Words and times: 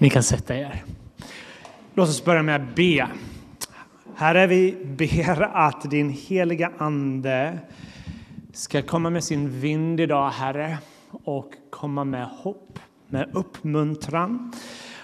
Ni 0.00 0.10
kan 0.10 0.22
sätta 0.22 0.56
er. 0.56 0.84
Låt 1.94 2.08
oss 2.08 2.24
börja 2.24 2.42
med 2.42 2.56
att 2.56 2.74
be. 2.74 3.08
Herre, 4.16 4.46
vi 4.46 4.76
ber 4.84 5.42
att 5.42 5.90
din 5.90 6.10
heliga 6.10 6.72
Ande 6.78 7.58
ska 8.52 8.82
komma 8.82 9.10
med 9.10 9.24
sin 9.24 9.60
vind 9.60 10.00
idag, 10.00 10.30
Herre, 10.30 10.78
och 11.10 11.52
komma 11.70 12.04
med 12.04 12.26
hopp, 12.26 12.78
med 13.08 13.30
uppmuntran 13.32 14.52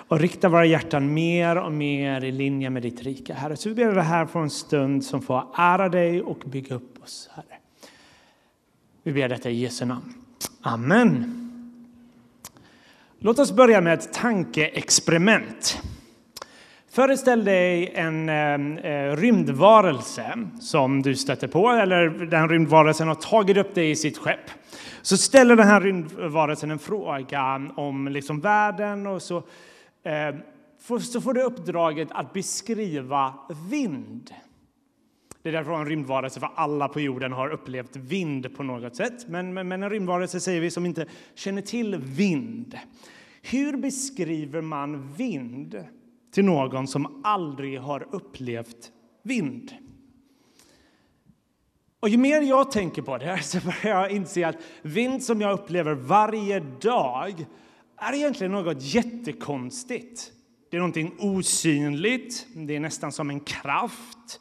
och 0.09 0.21
rikta 0.21 0.49
våra 0.49 0.65
hjärtan 0.65 1.15
mer 1.15 1.57
och 1.59 1.73
mer 1.73 2.25
i 2.25 2.33
linje 2.33 2.71
med 2.71 2.83
ditt 2.83 3.03
rike, 3.03 3.35
Herre. 3.35 3.57
Så 3.57 3.69
vi 3.69 3.75
ber 3.75 3.95
det 3.95 4.03
här 4.03 4.27
för 4.27 4.41
en 4.41 4.51
stund 4.51 5.05
som 5.05 5.23
får 5.23 5.45
ära 5.57 5.89
dig 5.89 6.23
och 6.23 6.43
bygga 6.47 6.75
upp 6.75 7.03
oss, 7.03 7.31
Herre. 7.35 7.59
Vi 9.03 9.13
ber 9.13 9.29
detta 9.29 9.51
i 9.51 9.61
Jesu 9.61 9.85
namn. 9.85 10.15
Amen. 10.63 11.44
Låt 13.27 13.39
oss 13.39 13.53
börja 13.53 13.81
med 13.81 13.95
ett 13.95 14.13
tankeexperiment. 14.13 15.83
Föreställ 16.91 17.45
dig 17.45 17.93
en 17.95 18.29
eh, 18.29 18.91
eh, 18.91 19.17
rymdvarelse 19.17 20.39
som 20.61 21.03
du 21.03 21.15
stöter 21.17 21.49
på, 21.49 21.69
eller 21.69 22.09
den 22.09 22.49
rymdvarelsen 22.49 23.09
har 23.09 23.15
tagit 23.15 23.57
upp 23.57 23.75
dig 23.75 23.91
i 23.91 23.97
sitt 23.97 24.19
skepp. 24.19 24.51
Så 25.03 25.17
ställer 25.17 25.57
den 25.57 25.67
här 25.67 25.81
rymdvarelsen 25.81 26.71
en 26.71 26.79
fråga 26.79 27.71
om 27.77 28.09
liksom 28.09 28.41
världen 28.41 29.07
och 29.07 29.23
så, 29.23 29.37
eh, 30.03 30.35
så 31.01 31.21
får 31.21 31.33
du 31.33 31.43
uppdraget 31.43 32.09
att 32.11 32.33
beskriva 32.33 33.35
vind. 33.71 34.31
Det 35.45 35.51
är 35.51 35.53
därför 35.53 35.73
en 35.73 35.87
rymdvarelse, 35.87 36.41
för 36.41 36.51
alla 36.55 36.89
på 36.89 37.01
jorden 37.01 37.33
har 37.33 37.51
upplevt 37.51 37.97
vind 37.97 38.57
på 38.57 38.63
något 38.63 38.97
sätt. 38.97 39.29
Men, 39.29 39.55
men, 39.55 39.69
men 39.69 39.83
en 39.83 39.91
rymdvarelse 39.91 40.41
säger 40.41 40.61
vi 40.61 40.71
som 40.71 40.87
inte 40.87 41.07
känner 41.35 41.63
till 41.63 41.97
vind. 41.97 42.79
Hur 43.43 43.77
beskriver 43.77 44.61
man 44.61 45.13
vind 45.13 45.85
till 46.33 46.45
någon 46.45 46.87
som 46.87 47.21
aldrig 47.25 47.81
har 47.81 48.09
upplevt 48.11 48.93
vind? 49.23 49.75
Och 52.01 52.09
ju 52.09 52.19
mer 52.19 52.41
jag 52.41 52.71
tänker 52.71 53.03
på 53.03 53.19
det 53.19 53.25
här 53.25 53.39
så 53.39 53.59
börjar 53.61 54.01
jag 54.01 54.11
inse 54.11 54.49
att 54.49 54.57
vind 54.83 55.23
som 55.23 55.41
jag 55.41 55.53
upplever 55.53 55.95
varje 55.95 56.61
dag 56.61 57.47
är 57.97 58.15
egentligen 58.15 58.53
något 58.53 58.83
jättekonstigt. 58.83 60.33
Det 60.71 60.77
är 60.77 60.79
någonting 60.79 61.15
osynligt, 61.19 62.47
det 62.55 62.77
är 62.77 62.81
nästan 62.81 63.13
som 63.13 63.31
en 63.31 63.41
kraft. 63.41 64.41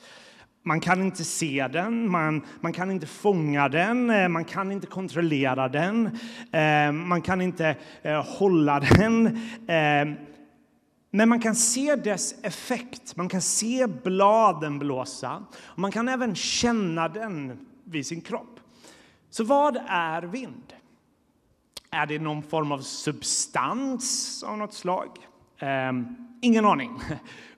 Man 0.66 0.80
kan 0.80 1.02
inte 1.02 1.24
se 1.24 1.68
den, 1.68 2.12
man, 2.12 2.42
man 2.62 2.74
kan 2.74 2.92
inte 2.92 3.08
fånga 3.08 3.70
den, 3.70 4.10
eh, 4.10 4.28
man 4.28 4.46
kan 4.46 4.72
inte 4.72 4.88
kontrollera 4.88 5.70
den, 5.70 6.20
eh, 6.52 6.92
man 6.92 7.22
kan 7.22 7.42
inte 7.42 7.76
eh, 8.02 8.26
hålla 8.26 8.80
den. 8.80 9.28
Eh, 9.68 10.14
men 11.12 11.30
man 11.30 11.40
kan 11.40 11.56
se 11.56 11.96
dess 11.96 12.36
effekt, 12.44 13.16
man 13.16 13.30
kan 13.30 13.42
se 13.42 13.88
bladen 13.88 14.80
blåsa 14.80 15.44
och 15.56 15.80
man 15.80 15.92
kan 15.92 16.08
även 16.08 16.36
känna 16.36 17.08
den 17.08 17.66
vid 17.84 18.06
sin 18.06 18.22
kropp. 18.22 18.60
Så 19.30 19.44
vad 19.44 19.78
är 19.88 20.22
vind? 20.22 20.74
Är 21.92 22.06
det 22.06 22.20
någon 22.20 22.44
form 22.44 22.72
av 22.72 22.80
substans 22.80 24.44
av 24.44 24.58
något 24.58 24.74
slag? 24.74 25.10
Ehm, 25.60 26.33
Ingen 26.44 26.66
aning. 26.66 26.92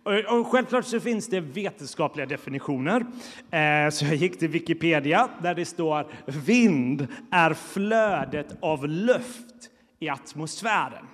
Och 0.30 0.48
självklart 0.48 0.86
så 0.86 1.00
finns 1.00 1.28
det 1.28 1.40
vetenskapliga 1.40 2.26
definitioner. 2.26 3.06
Eh, 3.52 3.90
så 3.92 4.06
jag 4.06 4.16
gick 4.16 4.40
till 4.40 4.50
Wikipedia 4.50 5.30
där 5.42 5.56
det 5.56 5.66
står 5.66 6.08
vind 6.26 7.08
är 7.32 7.54
flödet 7.54 8.58
av 8.62 8.88
luft 8.88 9.70
i 10.00 10.10
atmosfären. 10.10 11.06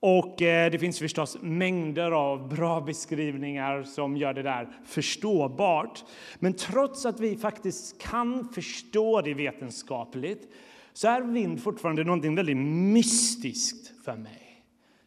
Och 0.00 0.42
eh, 0.42 0.70
det 0.70 0.78
finns 0.78 0.98
förstås 0.98 1.38
mängder 1.40 2.10
av 2.10 2.48
bra 2.48 2.80
beskrivningar 2.80 3.82
som 3.82 4.16
gör 4.16 4.34
det 4.34 4.42
där 4.42 4.68
förståbart. 4.86 6.04
Men 6.38 6.52
trots 6.52 7.06
att 7.06 7.20
vi 7.20 7.36
faktiskt 7.36 8.02
kan 8.02 8.48
förstå 8.48 9.20
det 9.20 9.34
vetenskapligt 9.34 10.48
så 10.92 11.08
är 11.08 11.20
vind 11.20 11.62
fortfarande 11.62 12.04
någonting 12.04 12.34
väldigt 12.34 12.56
mystiskt 12.56 14.04
för 14.04 14.16
mig. 14.16 14.49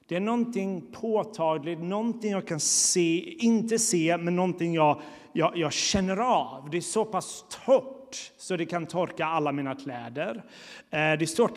Det 0.07 0.15
är 0.15 0.19
någonting 0.19 0.91
påtagligt, 0.91 1.79
någonting 1.79 2.31
jag 2.31 2.47
kan 2.47 2.59
se, 2.59 3.35
inte 3.39 3.79
se, 3.79 4.17
men 4.17 4.35
någonting 4.35 4.73
jag, 4.73 5.01
jag, 5.33 5.57
jag 5.57 5.73
känner 5.73 6.17
av. 6.17 6.69
Det 6.69 6.77
är 6.77 6.81
så 6.81 7.05
pass 7.05 7.45
torrt 7.65 8.31
så 8.37 8.57
det 8.57 8.65
kan 8.65 8.85
torka 8.85 9.25
alla 9.25 9.51
mina 9.51 9.75
kläder. 9.75 10.35
Eh, 10.35 10.91
det 10.91 11.21
är 11.21 11.25
så 11.25 11.49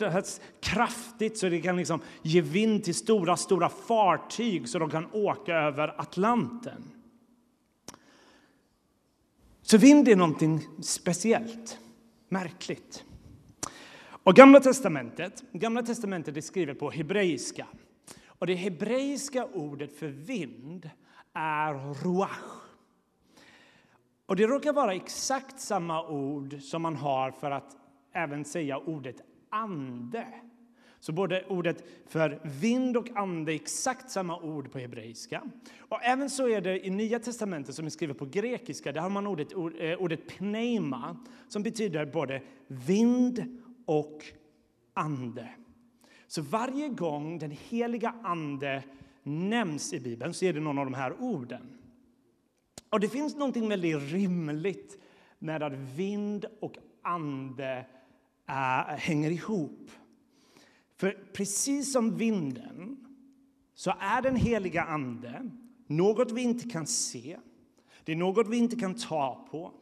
kraftigt 0.61 1.37
så 1.37 1.49
det 1.49 1.61
kan 1.61 1.77
liksom 1.77 1.99
ge 2.21 2.41
vind 2.41 2.83
till 2.83 2.95
stora, 2.95 3.37
stora 3.37 3.69
fartyg 3.69 4.69
så 4.69 4.79
de 4.79 4.89
kan 4.89 5.07
åka 5.11 5.55
över 5.55 6.01
Atlanten. 6.01 6.83
Så 9.61 9.77
vind 9.77 10.07
är 10.07 10.15
någonting 10.15 10.61
speciellt, 10.81 11.79
märkligt. 12.29 13.03
Och 14.23 14.35
Gamla 14.35 14.59
testamentet, 14.59 15.43
Gamla 15.51 15.83
testamentet 15.83 16.37
är 16.37 16.41
skrivet 16.41 16.79
på 16.79 16.91
hebreiska. 16.91 17.67
Och 18.39 18.47
det 18.47 18.55
hebreiska 18.55 19.45
ordet 19.45 19.99
för 19.99 20.07
vind 20.07 20.89
är 21.33 22.03
ruach. 22.03 22.67
Och 24.25 24.35
det 24.35 24.47
råkar 24.47 24.73
vara 24.73 24.93
exakt 24.93 25.59
samma 25.59 26.07
ord 26.07 26.61
som 26.61 26.81
man 26.81 26.95
har 26.95 27.31
för 27.31 27.51
att 27.51 27.77
även 28.13 28.45
säga 28.45 28.77
ordet 28.77 29.21
ande. 29.49 30.27
Så 30.99 31.11
både 31.11 31.45
ordet 31.45 31.83
för 32.07 32.39
vind 32.43 32.97
och 32.97 33.09
ande 33.15 33.51
är 33.51 33.55
exakt 33.55 34.11
samma 34.11 34.39
ord 34.39 34.71
på 34.71 34.79
hebreiska. 34.79 35.43
Och 35.79 36.03
även 36.03 36.29
så 36.29 36.49
är 36.49 36.61
det 36.61 36.85
i 36.85 36.89
Nya 36.89 37.19
testamentet 37.19 37.75
som 37.75 37.85
är 37.85 37.89
skrivet 37.89 38.17
på 38.17 38.25
grekiska. 38.25 38.91
Där 38.91 39.01
har 39.01 39.09
man 39.09 39.27
ordet, 39.27 39.53
eh, 39.53 40.01
ordet 40.01 40.27
pneuma 40.27 41.17
som 41.47 41.63
betyder 41.63 42.05
både 42.05 42.41
vind 42.67 43.59
och 43.85 44.23
ande. 44.93 45.49
Så 46.27 46.41
varje 46.41 46.89
gång 46.89 47.39
den 47.39 47.51
heliga 47.51 48.15
Ande 48.23 48.83
nämns 49.23 49.93
i 49.93 49.99
Bibeln 49.99 50.33
så 50.33 50.45
är 50.45 50.53
det 50.53 50.59
någon 50.59 50.77
av 50.77 50.85
de 50.85 50.93
här 50.93 51.21
orden. 51.21 51.77
Och 52.89 52.99
det 52.99 53.09
finns 53.09 53.35
något 53.35 53.57
väldigt 53.57 54.11
rimligt 54.11 55.03
med 55.39 55.63
att 55.63 55.73
vind 55.73 56.45
och 56.59 56.77
ande 57.01 57.85
äh, 58.49 58.97
hänger 58.97 59.31
ihop. 59.31 59.91
För 60.97 61.17
precis 61.33 61.91
som 61.91 62.17
vinden 62.17 63.07
så 63.73 63.93
är 63.99 64.21
den 64.21 64.35
heliga 64.35 64.83
Ande 64.83 65.51
något 65.87 66.31
vi 66.31 66.41
inte 66.41 66.69
kan 66.69 66.87
se, 66.87 67.37
det 68.03 68.11
är 68.11 68.15
något 68.15 68.47
vi 68.47 68.57
inte 68.57 68.75
kan 68.75 68.95
ta 68.95 69.47
på, 69.51 69.73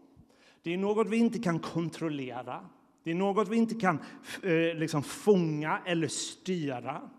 det 0.61 0.73
är 0.73 0.78
något 0.78 1.09
vi 1.09 1.17
inte 1.17 1.39
kan 1.39 1.59
kontrollera. 1.59 2.69
Det 3.05 3.11
är 3.11 3.16
något 3.16 3.47
vi 3.47 3.57
inte 3.57 3.75
kan 3.75 3.99
eh, 4.43 4.75
liksom 4.75 5.03
fånga 5.03 5.81
eller 5.85 6.07
styra. 6.07 7.09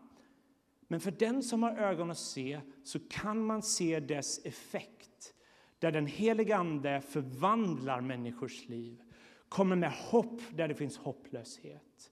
Men 0.88 1.00
för 1.00 1.10
den 1.10 1.42
som 1.42 1.62
har 1.62 1.76
ögon 1.76 2.10
att 2.10 2.18
se 2.18 2.60
så 2.84 2.98
kan 3.08 3.46
man 3.46 3.62
se 3.62 4.00
dess 4.00 4.44
effekt 4.44 5.34
där 5.78 5.92
den 5.92 6.06
helige 6.06 6.56
Ande 6.56 7.00
förvandlar 7.00 8.00
människors 8.00 8.68
liv 8.68 9.02
kommer 9.48 9.76
med 9.76 9.92
hopp 9.92 10.40
där 10.50 10.68
det 10.68 10.74
finns 10.74 10.96
hopplöshet. 10.96 12.10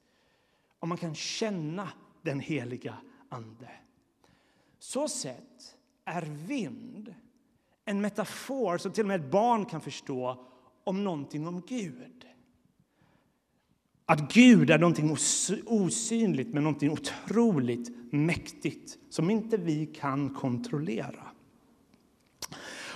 Och 0.78 0.88
man 0.88 0.98
kan 0.98 1.14
känna 1.14 1.88
den 2.22 2.40
heliga 2.40 2.96
Ande. 3.28 3.70
Så 4.78 5.08
sett 5.08 5.76
är 6.04 6.22
vind 6.22 7.14
en 7.84 8.00
metafor 8.00 8.78
som 8.78 8.92
till 8.92 9.04
och 9.04 9.08
med 9.08 9.20
ett 9.20 9.30
barn 9.30 9.66
kan 9.66 9.80
förstå 9.80 10.46
om 10.84 11.04
någonting 11.04 11.46
om 11.46 11.62
Gud. 11.68 12.26
Att 14.06 14.32
Gud 14.32 14.70
är 14.70 14.78
någonting 14.78 15.16
osynligt, 15.66 16.54
men 16.54 16.64
någonting 16.64 16.90
otroligt 16.90 18.12
mäktigt 18.12 18.98
som 19.10 19.30
inte 19.30 19.56
vi 19.56 19.86
kan 19.86 20.30
kontrollera. 20.30 21.24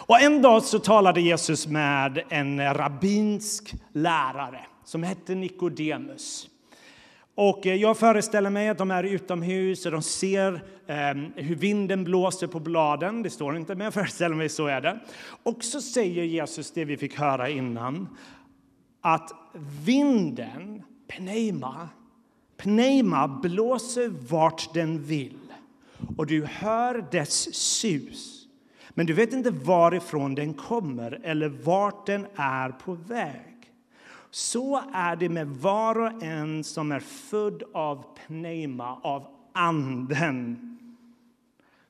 Och 0.08 0.20
en 0.20 0.42
dag 0.42 0.62
så 0.62 0.78
talade 0.78 1.20
Jesus 1.20 1.66
med 1.66 2.22
en 2.28 2.74
rabbinsk 2.74 3.74
lärare 3.92 4.66
som 4.84 5.02
hette 5.02 5.34
Nikodemus. 5.34 6.48
Och 7.34 7.66
eh, 7.66 7.74
jag 7.74 7.98
föreställer 7.98 8.50
mig 8.50 8.68
att 8.68 8.78
de 8.78 8.90
är 8.90 9.04
utomhus 9.04 9.86
och 9.86 9.92
de 9.92 10.02
ser 10.02 10.52
eh, 10.86 11.42
hur 11.44 11.54
vinden 11.54 12.04
blåser 12.04 12.46
på 12.46 12.60
bladen. 12.60 13.22
Det 13.22 13.30
står 13.30 13.56
inte, 13.56 13.74
men 13.74 13.84
jag 13.84 13.94
föreställer 13.94 14.36
mig 14.36 14.48
så 14.48 14.66
är 14.66 14.80
det. 14.80 14.98
Och 15.42 15.64
så 15.64 15.80
säger 15.80 16.24
Jesus 16.24 16.70
det 16.70 16.84
vi 16.84 16.96
fick 16.96 17.18
höra 17.18 17.48
innan, 17.48 18.16
att 19.00 19.30
vinden 19.84 20.82
Pneuma. 21.08 21.88
Pneuma 22.56 23.28
blåser 23.28 24.08
vart 24.08 24.74
den 24.74 25.02
vill 25.02 25.52
och 26.16 26.26
du 26.26 26.44
hör 26.44 27.06
dess 27.10 27.54
sus. 27.54 28.46
Men 28.90 29.06
du 29.06 29.12
vet 29.12 29.32
inte 29.32 29.50
varifrån 29.50 30.34
den 30.34 30.54
kommer 30.54 31.20
eller 31.22 31.48
vart 31.48 32.06
den 32.06 32.26
är 32.34 32.70
på 32.70 32.94
väg. 32.94 33.72
Så 34.30 34.82
är 34.92 35.16
det 35.16 35.28
med 35.28 35.48
var 35.48 35.98
och 35.98 36.22
en 36.22 36.64
som 36.64 36.92
är 36.92 37.00
född 37.00 37.62
av 37.74 38.04
pneuma, 38.26 39.00
av 39.02 39.26
Anden. 39.52 40.78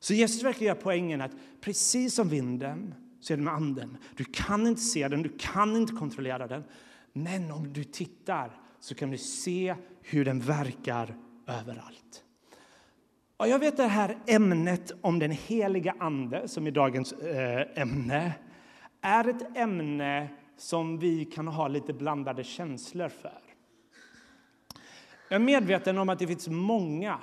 Så 0.00 0.14
Jesus 0.14 0.42
verkar 0.42 0.66
göra 0.66 0.78
poängen 0.82 1.20
att 1.20 1.32
precis 1.60 2.14
som 2.14 2.28
vinden 2.28 2.94
så 3.20 3.32
är 3.32 3.36
det 3.36 3.42
med 3.42 3.54
anden. 3.54 3.96
Du 4.16 4.24
kan 4.24 4.66
inte 4.66 4.80
se 4.80 5.08
den, 5.08 5.22
du 5.22 5.32
kan 5.38 5.76
inte 5.76 5.92
kontrollera 5.92 6.46
den. 6.46 6.64
Men 7.12 7.50
om 7.50 7.72
du 7.72 7.84
tittar 7.84 8.50
så 8.80 8.94
kan 8.94 9.10
du 9.10 9.18
se 9.18 9.74
hur 10.02 10.24
den 10.24 10.40
verkar 10.40 11.14
överallt. 11.46 12.24
Och 13.36 13.48
jag 13.48 13.58
vet 13.58 13.76
det 13.76 13.86
här 13.86 14.18
ämnet 14.26 14.92
om 15.00 15.18
den 15.18 15.30
heliga 15.30 15.94
Ande, 15.98 16.48
som 16.48 16.66
är 16.66 16.70
dagens 16.70 17.12
eh, 17.12 17.82
ämne, 17.82 18.32
är 19.00 19.28
ett 19.28 19.56
ämne 19.56 20.28
som 20.56 20.98
vi 20.98 21.24
kan 21.24 21.48
ha 21.48 21.68
lite 21.68 21.92
blandade 21.92 22.44
känslor 22.44 23.08
för. 23.08 23.40
Jag 25.28 25.40
är 25.40 25.44
medveten 25.44 25.98
om 25.98 26.08
att 26.08 26.18
det 26.18 26.26
finns 26.26 26.48
många 26.48 27.18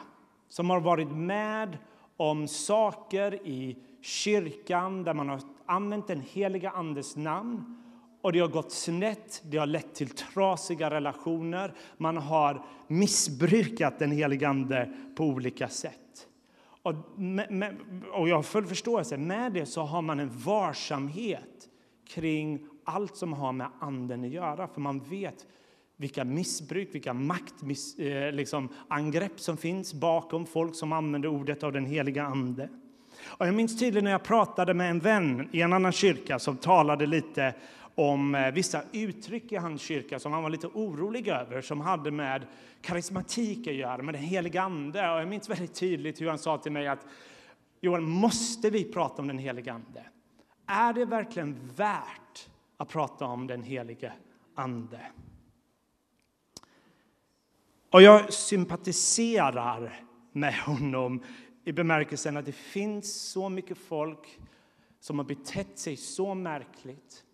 som 0.47 0.69
har 0.69 0.79
varit 0.79 1.11
med 1.11 1.77
om 2.17 2.47
saker 2.47 3.47
i 3.47 3.77
kyrkan 4.01 5.03
där 5.03 5.13
man 5.13 5.29
har 5.29 5.41
använt 5.65 6.07
den 6.07 6.21
heliga 6.21 6.69
Andes 6.69 7.15
namn 7.15 7.81
och 8.25 8.33
det 8.33 8.39
har 8.39 8.47
gått 8.47 8.71
snett, 8.71 9.41
det 9.45 9.57
har 9.57 9.65
lett 9.65 9.95
till 9.95 10.09
trasiga 10.09 10.89
relationer. 10.89 11.73
Man 11.97 12.17
har 12.17 12.65
missbrukat 12.87 13.99
den 13.99 14.11
helige 14.11 14.49
Ande 14.49 14.93
på 15.15 15.23
olika 15.23 15.67
sätt. 15.67 16.27
Och, 16.81 16.93
med, 17.19 17.51
med, 17.51 17.75
och 18.11 18.29
jag 18.29 18.35
har 18.35 18.43
full 18.43 18.65
förståelse. 18.65 19.17
Med 19.17 19.53
det 19.53 19.65
så 19.65 19.81
har 19.81 20.01
man 20.01 20.19
en 20.19 20.29
varsamhet 20.29 21.69
kring 22.07 22.67
allt 22.83 23.17
som 23.17 23.33
har 23.33 23.51
med 23.51 23.67
anden 23.79 24.23
att 24.23 24.29
göra. 24.29 24.67
För 24.67 24.81
man 24.81 24.99
vet 24.99 25.45
vilka 25.97 26.23
missbruk, 26.23 26.89
vilka 26.91 27.13
maktangrepp 27.13 28.29
eh, 28.29 28.35
liksom, 28.35 28.69
som 29.35 29.57
finns 29.57 29.93
bakom 29.93 30.45
folk 30.45 30.75
som 30.75 30.93
använder 30.93 31.29
ordet 31.29 31.63
av 31.63 31.71
den 31.71 31.85
heliga 31.85 32.23
Ande. 32.23 32.69
Och 33.25 33.47
jag 33.47 33.53
minns 33.53 33.79
tydligt 33.79 34.03
när 34.03 34.11
jag 34.11 34.23
pratade 34.23 34.73
med 34.73 34.89
en 34.89 34.99
vän 34.99 35.49
i 35.51 35.61
en 35.61 35.73
annan 35.73 35.91
kyrka 35.91 36.39
som 36.39 36.57
talade 36.57 37.05
lite 37.05 37.53
om 37.95 38.35
eh, 38.35 38.51
vissa 38.51 38.83
uttryck 38.91 39.51
i 39.51 39.55
hans 39.55 39.81
kyrka 39.81 40.19
som 40.19 40.33
han 40.33 40.43
var 40.43 40.49
lite 40.49 40.67
orolig 40.67 41.27
över, 41.27 41.61
som 41.61 41.81
hade 41.81 42.11
med 42.11 42.47
karismatik 42.81 43.67
att 43.67 43.73
göra, 43.73 44.01
med 44.01 44.13
den 44.13 44.23
heliga 44.23 44.61
Ande. 44.61 45.11
Och 45.11 45.21
jag 45.21 45.27
minns 45.27 45.49
väldigt 45.49 45.73
tydligt 45.73 46.21
hur 46.21 46.27
han 46.27 46.39
sa 46.39 46.57
till 46.57 46.71
mig 46.71 46.87
att 46.87 47.05
Johan, 47.81 48.03
måste 48.03 48.69
vi 48.69 48.83
prata 48.83 49.21
om 49.21 49.27
den 49.27 49.37
heliga 49.37 49.73
Ande? 49.73 50.05
Är 50.65 50.93
det 50.93 51.05
verkligen 51.05 51.69
värt 51.75 52.49
att 52.77 52.89
prata 52.89 53.25
om 53.25 53.47
den 53.47 53.63
helige 53.63 54.13
Ande? 54.55 54.99
Och 57.91 58.01
jag 58.01 58.33
sympatiserar 58.33 60.01
med 60.31 60.53
honom 60.53 61.23
i 61.63 61.71
bemärkelsen 61.71 62.37
att 62.37 62.45
det 62.45 62.51
finns 62.51 63.31
så 63.31 63.49
mycket 63.49 63.77
folk 63.77 64.39
som 64.99 65.19
har 65.19 65.25
betett 65.25 65.79
sig 65.79 65.97
så 65.97 66.33
märkligt 66.33 67.24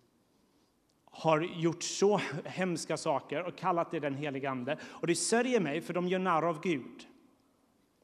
har 1.14 1.40
gjort 1.40 1.82
så 1.82 2.20
hemska 2.44 2.96
saker 2.96 3.42
och 3.42 3.56
kallat 3.56 3.90
det 3.90 4.00
den 4.00 4.14
helige 4.14 4.50
Ande. 4.50 4.78
Och 4.84 5.06
det 5.06 5.14
sörjer 5.14 5.60
mig, 5.60 5.80
för 5.80 5.94
de 5.94 6.08
gör 6.08 6.18
narr 6.18 6.42
av 6.42 6.60
Gud. 6.60 7.06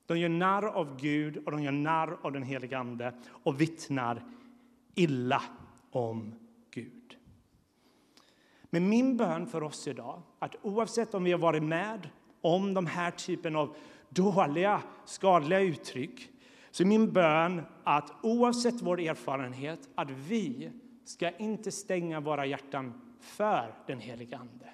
De 0.06 0.18
gör 0.18 0.28
narr 0.28 0.64
av 0.64 1.00
Gud 1.00 1.36
och 1.36 1.50
de 1.50 1.62
gör 1.62 1.72
narr 1.72 2.18
av 2.22 2.32
den 2.32 2.42
helige 2.42 2.78
Ande 2.78 3.14
och 3.28 3.60
vittnar 3.60 4.22
illa 4.94 5.42
om 5.90 6.34
Gud. 6.70 7.16
Men 8.70 8.88
min 8.88 9.16
bön 9.16 9.46
för 9.46 9.62
oss 9.62 9.88
idag, 9.88 10.22
att 10.38 10.54
oavsett 10.62 11.14
om 11.14 11.24
vi 11.24 11.32
har 11.32 11.38
varit 11.38 11.62
med 11.62 12.08
om 12.40 12.74
de 12.74 12.86
här 12.86 13.10
typen 13.10 13.56
av 13.56 13.76
dåliga, 14.08 14.82
skadliga 15.04 15.60
uttryck, 15.60 16.30
så 16.70 16.82
är 16.82 16.86
min 16.86 17.12
bön 17.12 17.62
att 17.84 18.12
oavsett 18.22 18.82
vår 18.82 19.00
erfarenhet, 19.00 19.88
att 19.94 20.10
vi 20.10 20.72
ska 21.08 21.30
inte 21.30 21.72
stänga 21.72 22.20
våra 22.20 22.46
hjärtan 22.46 23.00
för 23.20 23.74
den 23.86 24.00
helige 24.00 24.36
Ande. 24.36 24.70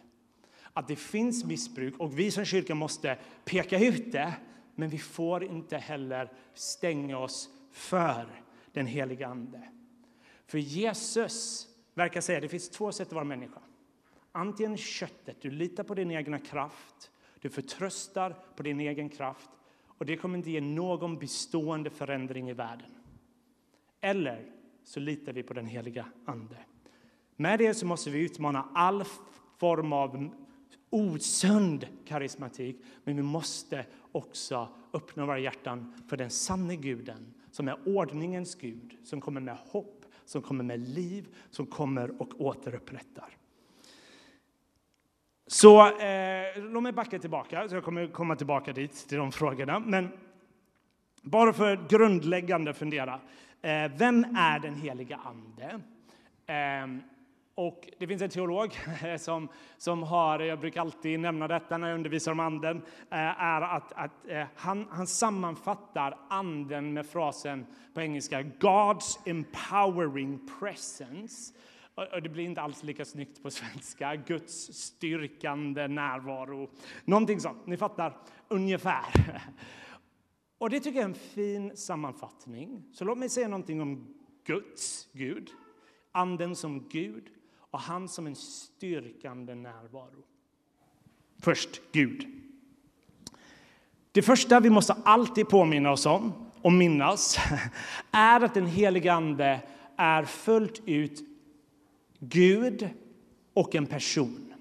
Att 0.72 0.88
det 0.88 0.96
finns 0.96 1.44
missbruk 1.44 1.94
och 1.98 2.18
vi 2.18 2.30
som 2.30 2.44
kyrka 2.44 2.74
måste 2.74 3.18
peka 3.44 3.78
ut 3.78 4.12
det, 4.12 4.34
men 4.74 4.88
vi 4.88 4.98
får 4.98 5.44
inte 5.44 5.76
heller 5.76 6.32
stänga 6.54 7.18
oss 7.18 7.50
för 7.72 8.26
den 8.72 8.86
helige 8.86 9.26
Ande. 9.26 9.68
För 10.46 10.58
Jesus 10.58 11.68
verkar 11.94 12.20
säga 12.20 12.38
att 12.38 12.42
det 12.42 12.48
finns 12.48 12.70
två 12.70 12.92
sätt 12.92 13.08
att 13.08 13.12
vara 13.14 13.24
människa. 13.24 13.60
Antingen 14.32 14.76
köttet, 14.76 15.36
du 15.40 15.50
litar 15.50 15.84
på 15.84 15.94
din 15.94 16.10
egen 16.10 16.40
kraft, 16.40 17.10
du 17.40 17.50
förtröstar 17.50 18.36
på 18.56 18.62
din 18.62 18.80
egen 18.80 19.08
kraft 19.08 19.50
och 19.86 20.06
det 20.06 20.16
kommer 20.16 20.38
inte 20.38 20.50
ge 20.50 20.60
någon 20.60 21.18
bestående 21.18 21.90
förändring 21.90 22.50
i 22.50 22.52
världen. 22.52 22.94
Eller 24.00 24.50
så 24.84 25.00
litar 25.00 25.32
vi 25.32 25.42
på 25.42 25.54
den 25.54 25.66
heliga 25.66 26.06
Ande. 26.24 26.56
Med 27.36 27.58
det 27.58 27.74
så 27.74 27.86
måste 27.86 28.10
vi 28.10 28.24
utmana 28.24 28.68
all 28.74 29.04
form 29.58 29.92
av 29.92 30.30
osund 30.90 31.86
karismatik, 32.06 32.76
men 33.04 33.16
vi 33.16 33.22
måste 33.22 33.86
också 34.12 34.68
öppna 34.92 35.26
våra 35.26 35.38
hjärtan 35.38 35.94
för 36.08 36.16
den 36.16 36.30
sanne 36.30 36.76
guden 36.76 37.34
som 37.50 37.68
är 37.68 37.88
ordningens 37.88 38.54
Gud, 38.54 38.96
som 39.04 39.20
kommer 39.20 39.40
med 39.40 39.56
hopp, 39.56 40.04
som 40.24 40.42
kommer 40.42 40.64
med 40.64 40.88
liv, 40.88 41.28
som 41.50 41.66
kommer 41.66 42.22
och 42.22 42.40
återupprättar. 42.40 43.36
Så 45.46 45.98
eh, 45.98 46.62
låt 46.62 46.82
mig 46.82 46.92
backa 46.92 47.18
tillbaka, 47.18 47.68
så 47.68 47.74
jag 47.74 47.84
kommer 47.84 48.06
komma 48.06 48.36
tillbaka 48.36 48.72
dit, 48.72 49.08
till 49.08 49.18
de 49.18 49.32
frågorna. 49.32 49.78
Men 49.78 50.08
bara 51.22 51.52
för 51.52 51.88
grundläggande 51.88 52.74
fundera. 52.74 53.20
Eh, 53.64 53.90
vem 53.96 54.24
är 54.36 54.58
den 54.58 54.74
heliga 54.74 55.20
Ande? 55.24 55.80
Eh, 56.46 57.04
och 57.54 57.88
det 57.98 58.06
finns 58.06 58.22
en 58.22 58.30
teolog 58.30 58.78
som, 59.18 59.48
som 59.78 60.02
har, 60.02 60.40
jag 60.40 60.60
brukar 60.60 60.80
alltid 60.80 61.20
nämna 61.20 61.48
detta 61.48 61.78
när 61.78 61.88
jag 61.88 61.94
undervisar 61.94 62.32
om 62.32 62.40
anden, 62.40 62.76
eh, 63.10 63.42
är 63.42 63.60
att, 63.60 63.92
att 63.92 64.28
eh, 64.28 64.46
han, 64.56 64.86
han 64.90 65.06
sammanfattar 65.06 66.18
anden 66.30 66.92
med 66.92 67.06
frasen 67.06 67.66
på 67.94 68.00
engelska 68.00 68.42
God's 68.42 69.18
empowering 69.24 70.48
presence. 70.60 71.54
Och 71.94 72.22
det 72.22 72.28
blir 72.28 72.44
inte 72.44 72.60
alls 72.60 72.82
lika 72.82 73.04
snyggt 73.04 73.42
på 73.42 73.50
svenska. 73.50 74.16
Guds 74.16 74.74
styrkande 74.74 75.88
närvaro. 75.88 76.70
Någonting 77.04 77.40
sånt. 77.40 77.66
Ni 77.66 77.76
fattar 77.76 78.16
ungefär. 78.48 79.04
Och 80.64 80.70
det 80.70 80.80
tycker 80.80 81.00
jag 81.00 81.04
är 81.04 81.08
en 81.08 81.14
fin 81.14 81.76
sammanfattning. 81.76 82.82
Så 82.92 83.04
låt 83.04 83.18
mig 83.18 83.28
säga 83.28 83.48
någonting 83.48 83.80
om 83.80 84.14
Guds 84.46 85.08
Gud, 85.12 85.50
anden 86.12 86.56
som 86.56 86.88
Gud 86.88 87.24
och 87.58 87.80
han 87.80 88.08
som 88.08 88.26
en 88.26 88.36
styrkande 88.36 89.54
närvaro. 89.54 90.24
Först 91.38 91.80
Gud. 91.92 92.26
Det 94.12 94.22
första 94.22 94.60
vi 94.60 94.70
måste 94.70 94.92
alltid 94.92 95.48
påminna 95.48 95.92
oss 95.92 96.06
om 96.06 96.32
och 96.62 96.72
minnas 96.72 97.38
är 98.10 98.40
att 98.40 98.54
den 98.54 98.66
helige 98.66 99.12
Ande 99.12 99.60
är 99.96 100.24
fullt 100.24 100.82
ut 100.86 101.20
Gud 102.18 102.88
och 103.54 103.74
en 103.74 103.86
person. 103.86 104.53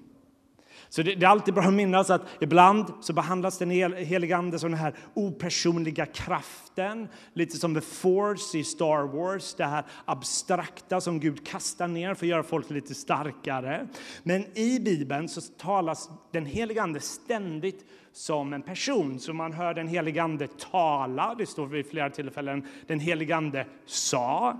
Så 0.94 1.02
det, 1.02 1.14
det, 1.14 1.26
är 1.26 1.30
alltid 1.30 1.54
bra 1.54 1.64
att 1.64 1.74
minnas 1.74 2.10
att 2.10 2.22
ibland 2.40 2.86
så 3.00 3.12
behandlas 3.12 3.58
den 3.58 3.70
helige 3.70 4.36
Ande 4.36 4.58
som 4.58 4.70
den 4.70 4.80
här 4.80 4.94
opersonliga 5.14 6.06
kraften, 6.06 7.08
lite 7.32 7.56
som 7.56 7.74
the 7.74 7.80
force 7.80 8.58
i 8.58 8.64
Star 8.64 9.06
Wars, 9.16 9.54
det 9.54 9.64
här 9.64 9.84
abstrakta 10.04 11.00
som 11.00 11.20
Gud 11.20 11.46
kastar 11.46 11.88
ner 11.88 12.14
för 12.14 12.26
att 12.26 12.30
göra 12.30 12.42
folk 12.42 12.70
lite 12.70 12.94
starkare. 12.94 13.88
Men 14.22 14.58
i 14.58 14.80
Bibeln 14.80 15.28
så 15.28 15.40
talas 15.40 16.10
den 16.32 16.46
helige 16.46 16.82
Ande 16.82 17.00
ständigt 17.00 17.84
som 18.14 18.52
en 18.52 18.62
person. 18.62 19.18
Så 19.18 19.32
man 19.32 19.52
hör 19.52 19.74
den 19.74 19.88
helige 19.88 20.22
Ande 20.22 20.46
tala, 20.46 21.34
det 21.38 21.46
står 21.46 21.66
vid 21.66 21.90
flera 21.90 22.10
tillfällen 22.10 22.66
den 22.86 23.00
helige 23.00 23.36
Ande 23.36 23.66
sa. 23.86 24.56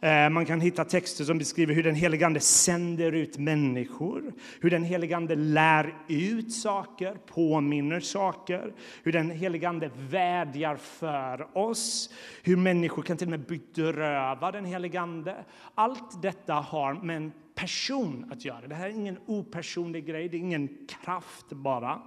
Eh, 0.00 0.28
man 0.30 0.46
kan 0.46 0.60
hitta 0.60 0.84
texter 0.84 1.24
som 1.24 1.38
beskriver 1.38 1.74
hur 1.74 1.82
den 1.82 1.94
helige 1.94 2.26
Ande 2.26 2.40
sänder 2.40 3.12
ut 3.12 3.38
människor, 3.38 4.32
hur 4.60 4.70
den 4.70 4.84
helige 4.84 5.16
Ande 5.16 5.34
lär 5.34 5.94
ut 6.08 6.52
saker, 6.52 7.14
påminner 7.26 8.00
saker, 8.00 8.72
hur 9.02 9.12
den 9.12 9.30
helige 9.30 9.68
Ande 9.68 9.90
vädjar 10.08 10.76
för 10.76 11.58
oss, 11.58 12.10
hur 12.42 12.56
människor 12.56 13.02
kan 13.02 13.16
till 13.16 13.26
och 13.26 13.30
med 13.30 13.46
bedröva 13.46 14.52
den 14.52 14.64
helige 14.64 15.00
Ande. 15.00 15.44
Allt 15.74 16.22
detta 16.22 16.54
har 16.54 16.94
med 16.94 17.16
en 17.16 17.32
person 17.54 18.28
att 18.32 18.44
göra. 18.44 18.66
Det 18.66 18.74
här 18.74 18.86
är 18.86 18.92
ingen 18.92 19.18
opersonlig 19.26 20.06
grej, 20.06 20.28
det 20.28 20.36
är 20.36 20.38
ingen 20.38 20.68
kraft 20.88 21.48
bara. 21.48 22.02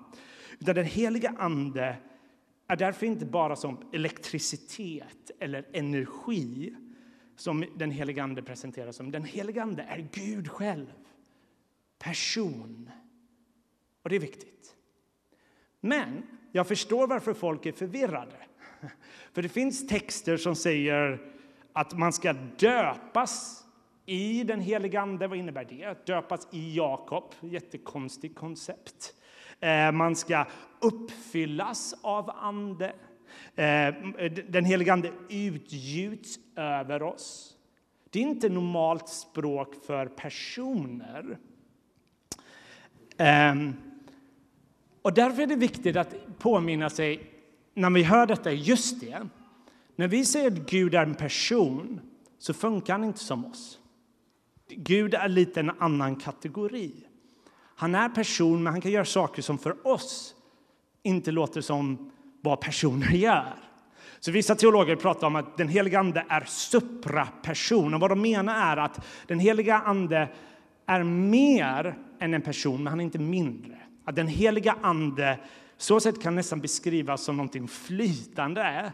Utan 0.60 0.76
den 0.76 0.86
heliga 0.86 1.34
Ande 1.38 1.98
är 2.68 2.76
därför 2.76 3.06
inte 3.06 3.26
bara 3.26 3.56
som 3.56 3.90
elektricitet 3.94 5.32
eller 5.40 5.66
energi 5.74 6.76
som 7.36 7.66
den 7.76 7.92
heliga 7.92 8.24
Ande 8.24 8.42
presenteras 8.44 8.96
som. 8.96 9.12
Den 9.12 9.24
heliga 9.24 9.64
Ande 9.64 9.84
är 9.84 10.08
Gud 10.12 10.50
själv, 10.50 10.94
person. 12.00 12.92
Och 14.04 14.10
det 14.10 14.16
är 14.16 14.20
viktigt. 14.20 14.76
Men 15.80 16.24
jag 16.52 16.68
förstår 16.68 17.08
varför 17.08 17.34
folk 17.34 17.66
är 17.66 17.72
förvirrade. 17.72 18.36
För 19.34 19.42
det 19.42 19.50
finns 19.50 19.88
texter 19.88 20.38
som 20.38 20.56
säger 20.56 21.32
att 21.74 21.98
man 21.98 22.14
ska 22.14 22.34
döpas 22.58 23.66
i 24.06 24.44
den 24.44 24.60
helige 24.60 25.02
Ande. 25.02 25.28
Vad 25.28 25.38
innebär 25.38 25.66
det? 25.66 26.06
Döpas 26.06 26.48
i 26.52 26.76
Jakob. 26.76 27.34
Jättekonstigt 27.42 28.36
koncept. 28.36 29.14
Eh, 29.60 29.92
man 29.92 30.16
ska 30.16 30.46
uppfyllas 30.80 31.96
av 32.02 32.30
Ande. 32.30 32.94
Eh, 33.56 33.94
den 34.50 34.66
helige 34.66 34.94
Ande 34.94 35.12
utgjuts 35.30 36.40
över 36.56 37.04
oss. 37.04 37.56
Det 38.10 38.20
är 38.20 38.24
inte 38.24 38.50
normalt 38.50 39.10
språk 39.10 39.76
för 39.86 40.06
personer. 40.06 41.38
Ehm, 43.18 43.74
och 45.02 45.14
därför 45.14 45.42
är 45.42 45.48
det 45.48 45.56
viktigt 45.56 45.96
att 45.96 46.16
påminna 46.40 46.90
sig 46.90 47.34
när 47.74 47.90
vi 47.90 48.04
hör 48.04 48.26
detta, 48.26 48.52
just 48.52 49.02
det. 49.02 49.28
När 49.96 50.08
vi 50.08 50.26
säger 50.26 50.48
att 50.48 50.70
Gud 50.70 50.96
är 50.96 51.04
en 51.04 51.16
person 51.16 52.02
så 52.38 52.54
funkar 52.54 52.94
han 52.94 53.04
inte 53.04 53.20
som 53.20 53.46
oss. 53.46 53.80
Gud 54.70 55.14
är 55.14 55.28
lite 55.28 55.60
en 55.60 55.72
annan 55.80 56.16
kategori. 56.16 56.92
Han 57.80 57.96
är 57.96 58.10
person, 58.10 58.64
men 58.64 58.74
han 58.74 58.82
kan 58.82 58.92
göra 58.92 59.06
saker 59.06 59.42
som 59.42 59.58
för 59.58 59.88
oss 59.88 60.36
inte 61.04 61.32
låter 61.32 61.62
som 61.62 62.12
vad 62.42 62.62
personer 62.62 63.12
gör. 63.12 63.54
Så 64.20 64.32
vissa 64.32 64.56
teologer 64.56 64.96
pratar 64.96 65.28
om 65.28 65.36
att 65.36 65.58
den 65.58 65.68
heliga 65.68 66.00
Ande 66.00 66.26
är 66.30 66.44
supraperson. 66.48 67.94
Och 67.94 68.00
vad 68.00 68.12
de 68.12 68.22
menar 68.22 68.74
är 68.74 68.78
att 68.78 69.06
den 69.28 69.40
heliga 69.40 69.80
Ande 69.80 70.30
är 70.86 71.04
mer 71.04 71.98
än 72.20 72.34
en 72.34 72.42
person, 72.42 72.84
men 72.84 72.88
han 72.88 73.00
är 73.00 73.04
inte 73.04 73.20
mindre. 73.20 73.78
Att 74.06 74.16
den 74.16 74.28
heliga 74.28 74.76
Ande 74.82 75.40
så 75.78 76.00
sätt 76.00 76.22
kan 76.22 76.36
nästan 76.36 76.62
beskrivas 76.62 77.24
som 77.24 77.38
någonting 77.38 77.68
flytande. 77.68 78.92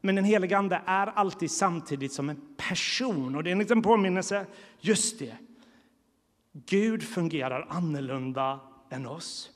Men 0.00 0.14
den 0.14 0.24
heliga 0.24 0.58
Ande 0.58 0.80
är 0.86 1.06
alltid 1.06 1.50
samtidigt 1.50 2.12
som 2.12 2.28
en 2.28 2.40
person. 2.68 3.36
Och 3.36 3.44
det 3.44 3.50
är 3.50 3.52
en 3.52 3.58
liten 3.58 3.82
påminnelse. 3.82 4.46
Just 4.80 5.18
det. 5.18 5.36
Gud 6.66 7.02
fungerar 7.02 7.66
annorlunda 7.70 8.60
än 8.90 9.06
oss. 9.06 9.50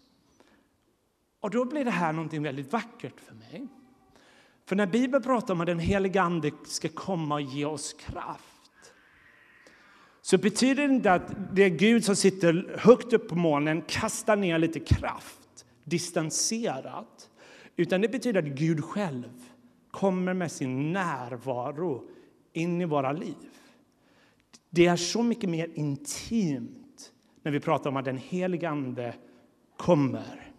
Och 1.41 1.51
då 1.51 1.65
blir 1.65 1.85
det 1.85 1.91
här 1.91 2.13
någonting 2.13 2.43
väldigt 2.43 2.73
vackert 2.73 3.21
för 3.21 3.35
mig. 3.35 3.67
För 4.67 4.77
när 4.77 4.87
Bibeln 4.87 5.23
pratar 5.23 5.55
om 5.55 5.61
att 5.61 5.67
den 5.67 5.79
helige 5.79 6.23
Ande 6.23 6.51
ska 6.65 6.89
komma 6.89 7.35
och 7.35 7.41
ge 7.41 7.65
oss 7.65 7.93
kraft 7.93 8.61
så 10.23 10.39
betyder 10.39 10.89
det 10.89 10.95
inte 10.95 11.13
att 11.13 11.55
det 11.57 11.63
är 11.63 11.69
Gud 11.69 12.05
som 12.05 12.17
sitter 12.17 12.77
högt 12.79 13.13
upp 13.13 13.29
på 13.29 13.37
molnen 13.37 13.83
kastar 13.83 14.37
ner 14.37 14.59
lite 14.59 14.81
kraft 14.81 15.67
distanserat. 15.85 17.31
Utan 17.77 18.01
det 18.01 18.09
betyder 18.09 18.43
att 18.43 18.59
Gud 18.59 18.85
själv 18.85 19.45
kommer 19.91 20.35
med 20.35 20.53
sin 20.53 20.93
närvaro 20.93 22.09
in 22.53 22.81
i 22.81 22.85
våra 22.85 23.13
liv. 23.13 23.35
Det 24.71 24.87
är 24.87 24.97
så 24.97 25.23
mycket 25.23 25.51
mer 25.51 25.71
intimt 25.75 26.90
när 27.43 27.53
vi 27.53 27.61
pratar 27.61 27.91
om 27.91 27.97
att 27.97 28.05
den 28.05 28.19
helige 28.19 28.69
Ande 28.69 29.15
kommer 29.77 30.53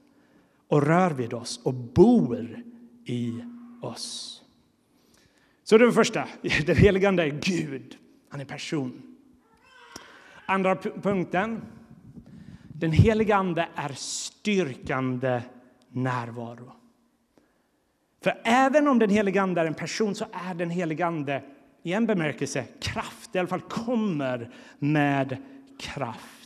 och 0.67 0.83
rör 0.83 1.11
vid 1.11 1.33
oss 1.33 1.61
och 1.63 1.73
bor 1.73 2.63
i 3.05 3.43
oss. 3.81 4.43
Så 5.63 5.77
det 5.77 5.83
är 5.83 5.87
det 5.87 5.93
första. 5.93 6.27
Den 6.65 6.75
helige 6.75 7.07
Ande 7.07 7.23
är 7.23 7.39
Gud. 7.41 7.97
Han 8.29 8.41
är 8.41 8.45
person. 8.45 9.01
Andra 10.45 10.75
punkten. 10.75 11.61
Den 12.67 12.91
helige 12.91 13.35
Ande 13.35 13.67
är 13.75 13.93
styrkande 13.95 15.41
närvaro. 15.89 16.71
För 18.23 18.41
även 18.43 18.87
om 18.87 18.99
den 18.99 19.09
helige 19.09 19.41
Ande 19.41 19.61
är 19.61 19.65
en 19.65 19.73
person 19.73 20.15
så 20.15 20.25
är 20.31 20.53
den 20.53 20.69
helige 20.69 21.05
Ande 21.05 21.43
i 21.83 21.93
en 21.93 22.05
bemärkelse 22.05 22.65
kraft, 22.79 23.35
i 23.35 23.39
alla 23.39 23.47
fall 23.47 23.61
kommer 23.61 24.49
med 24.79 25.37
kraft. 25.79 26.40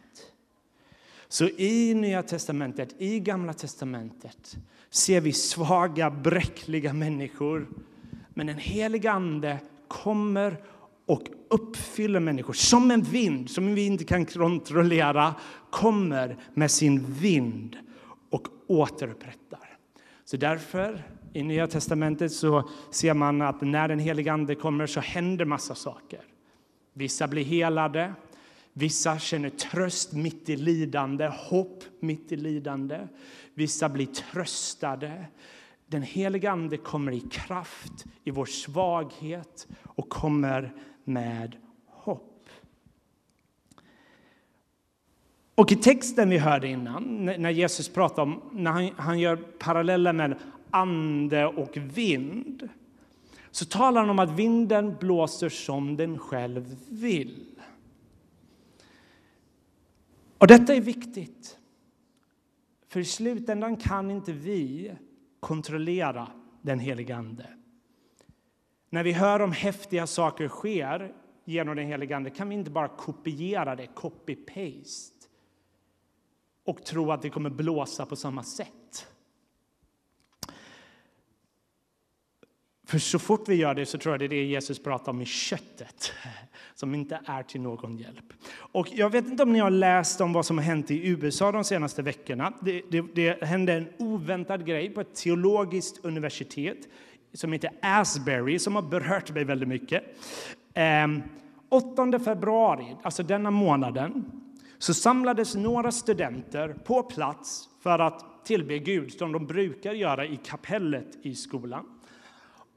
Så 1.28 1.50
i 1.50 1.94
Nya 1.94 2.24
testamentet, 2.24 2.96
i 2.98 3.20
Gamla 3.20 3.54
testamentet 3.54 4.58
ser 4.90 5.22
vi 5.22 5.34
svaga, 5.34 6.12
bräckliga 6.12 6.94
människor. 6.94 7.68
Men 8.30 8.48
den 8.48 8.58
helige 8.58 9.12
Ande 9.12 9.60
kommer 9.88 10.58
och 11.06 11.24
uppfyller 11.50 12.20
människor 12.20 12.54
som 12.54 12.92
en 12.92 13.02
vind 13.02 13.50
som 13.50 13.76
vi 13.76 13.86
inte 13.86 14.04
kan 14.04 14.26
kontrollera 14.26 15.36
kommer 15.70 16.38
med 16.54 16.72
sin 16.72 17.06
vind 17.14 17.78
och 18.30 18.48
återupprättar. 18.68 19.78
Så 20.26 20.38
därför 20.38 21.04
i 21.34 21.44
Nya 21.44 21.68
testamentet 21.68 22.32
så 22.32 22.70
ser 22.92 23.14
man 23.14 23.42
att 23.42 23.62
när 23.62 23.88
den 23.88 24.00
helige 24.00 24.34
Ande 24.34 24.56
kommer 24.56 24.88
så 24.88 25.00
händer 25.00 25.46
massa 25.46 25.76
saker. 25.76 26.22
Vissa 26.94 27.28
blir 27.28 27.44
helade, 27.44 28.14
vissa 28.78 29.20
känner 29.20 29.50
tröst 29.50 30.14
mitt 30.14 30.50
i 30.50 30.56
lidande, 30.56 31.28
hopp 31.28 31.84
mitt 32.00 32.32
i 32.32 32.36
lidande. 32.36 33.08
Vissa 33.54 33.90
blir 33.90 34.06
tröstade. 34.06 35.26
Den 35.88 36.02
helige 36.02 36.52
Ande 36.52 36.78
kommer 36.78 37.12
i 37.12 37.20
kraft 37.20 38.06
i 38.24 38.32
vår 38.32 38.46
svaghet 38.46 39.68
och 39.84 40.10
kommer 40.10 40.74
med 41.04 41.56
hopp. 41.88 42.50
Och 45.56 45.72
i 45.72 45.76
texten 45.76 46.30
vi 46.30 46.38
hörde 46.38 46.68
innan, 46.68 47.26
när 47.26 47.50
Jesus 47.50 47.90
pratar 47.90 48.24
om, 48.24 48.42
när 48.52 48.72
han, 48.72 48.90
han 48.98 49.20
gör 49.20 49.36
paralleller 49.36 50.14
med 50.14 50.38
ande 50.70 51.46
och 51.46 51.78
vind, 51.78 52.70
så 53.52 53.66
talar 53.66 54.02
han 54.02 54.10
om 54.10 54.20
att 54.20 54.40
vinden 54.40 54.96
blåser 55.00 55.50
som 55.50 55.96
den 55.96 56.20
själv 56.20 56.76
vill. 56.90 57.55
Och 60.38 60.48
detta 60.48 60.76
är 60.76 60.82
viktigt. 60.82 61.58
För 62.88 63.00
i 63.00 63.06
slutändan 63.06 63.78
kan 63.78 64.12
inte 64.12 64.32
vi 64.32 64.92
kontrollera 65.40 66.32
den 66.62 66.80
helige 66.80 67.16
Ande. 67.16 67.50
När 68.90 69.04
vi 69.04 69.12
hör 69.12 69.40
om 69.40 69.52
häftiga 69.52 70.08
saker 70.08 70.48
sker 70.48 71.14
genom 71.46 71.76
den 71.76 71.88
helige 71.88 72.16
Ande 72.16 72.30
kan 72.30 72.50
vi 72.50 72.56
inte 72.56 72.72
bara 72.72 72.88
kopiera 72.88 73.76
det, 73.76 73.88
copy-paste 73.96 75.28
och 76.64 76.84
tro 76.84 77.12
att 77.12 77.22
det 77.22 77.30
kommer 77.30 77.50
blåsa 77.50 78.06
på 78.06 78.16
samma 78.16 78.44
sätt. 78.44 79.08
För 82.86 83.00
så 83.00 83.20
fort 83.20 83.50
vi 83.50 83.56
gör 83.56 83.74
det 83.74 83.86
så 83.86 83.98
tror 83.98 84.14
jag 84.14 84.20
det 84.20 84.26
är 84.26 84.30
det 84.30 84.46
Jesus 84.46 84.84
pratar 84.84 85.12
om 85.12 85.22
i 85.22 85.26
köttet 85.26 86.14
som 86.76 86.96
inte 86.96 87.20
är 87.26 87.44
till 87.44 87.62
någon 87.62 87.98
hjälp. 87.98 88.34
Och 88.58 88.88
jag 88.92 89.10
vet 89.10 89.28
inte 89.28 89.44
om 89.44 89.54
ni 89.54 89.60
har 89.60 89.70
läst 89.70 90.22
om 90.22 90.34
vad 90.34 90.46
som 90.46 90.58
har 90.58 90.66
hänt 90.66 90.92
i 90.92 91.08
USA 91.08 91.52
de 91.52 91.64
senaste 91.64 92.02
veckorna. 92.02 92.54
Det, 92.62 92.82
det, 92.92 93.02
det 93.16 93.44
hände 93.44 93.74
en 93.74 93.88
oväntad 94.00 94.66
grej 94.66 94.90
på 94.90 95.02
ett 95.02 95.16
teologiskt 95.16 96.06
universitet 96.06 96.78
som 97.34 97.52
heter 97.52 97.72
Asbury 97.82 98.60
som 98.60 98.76
har 98.76 98.82
berört 98.82 99.34
mig 99.34 99.44
väldigt 99.44 99.70
mycket. 99.70 100.04
Eh, 100.74 101.08
8 101.70 102.20
februari, 102.20 102.96
alltså 103.04 103.24
denna 103.24 103.52
månaden, 103.52 104.32
så 104.78 104.94
samlades 104.94 105.56
några 105.56 105.92
studenter 105.92 106.76
på 106.84 107.04
plats 107.04 107.70
för 107.84 108.00
att 108.00 108.46
tillbe 108.46 108.80
Gud 108.80 109.12
som 109.12 109.32
de 109.32 109.48
brukar 109.48 109.94
göra 109.94 110.26
i 110.26 110.38
kapellet 110.38 111.18
i 111.22 111.36
skolan. 111.36 111.86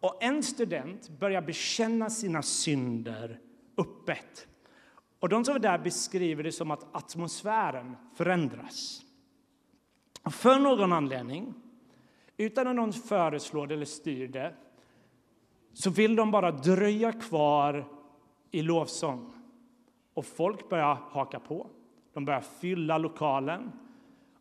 Och 0.01 0.19
en 0.21 0.43
student 0.43 1.09
börjar 1.21 1.43
bekänna 1.43 2.11
sina 2.11 2.43
synder 2.43 3.39
öppet. 3.79 4.49
Och 5.21 5.29
de 5.29 5.45
som 5.45 5.55
är 5.55 5.59
där 5.59 5.79
beskriver 5.79 6.43
det 6.43 6.53
som 6.53 6.71
att 6.71 6.97
atmosfären 6.97 7.97
förändras. 8.15 9.03
Och 10.23 10.35
för 10.35 10.59
någon 10.59 10.93
anledning 10.93 11.55
utan 12.37 12.67
att 12.67 12.77
någon 12.77 12.93
föreslår 12.93 13.67
det 13.67 13.75
eller 13.75 13.85
styr 13.85 14.29
det 14.29 14.55
så 15.73 15.91
vill 15.91 16.17
de 16.17 16.31
bara 16.31 16.51
dröja 16.51 17.13
kvar 17.13 17.89
i 18.51 18.63
lovsång. 18.63 19.33
Och 20.15 20.27
folk 20.27 20.69
börjar 20.69 20.95
haka 21.11 21.41
på. 21.41 21.71
De 22.13 22.25
börjar 22.25 22.41
fylla 22.41 22.99
lokalen. 22.99 23.73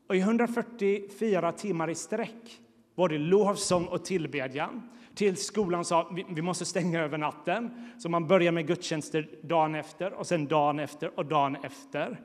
Och 0.08 0.16
i 0.16 0.20
144 0.20 1.52
timmar 1.52 1.90
i 1.90 1.96
sträck 1.96 2.62
var 2.98 3.10
det 3.10 3.18
lovsång 3.18 3.86
och 3.86 4.06
tillbedjan 4.06 4.90
tills 5.16 5.46
skolan 5.46 5.86
sa 5.86 6.12
vi 6.30 6.42
måste 6.42 6.66
stänga 6.66 7.02
över 7.02 7.18
natten. 7.18 7.92
Så 7.98 8.10
man 8.10 8.28
börjar 8.28 8.52
med 8.52 8.68
gudstjänster 8.68 9.30
dagen 9.44 9.76
efter 9.76 10.14
och 10.14 10.28
sen 10.28 10.48
dagen 10.48 10.80
efter 10.80 11.20
och 11.20 11.26
dagen 11.26 11.58
efter. 11.64 12.22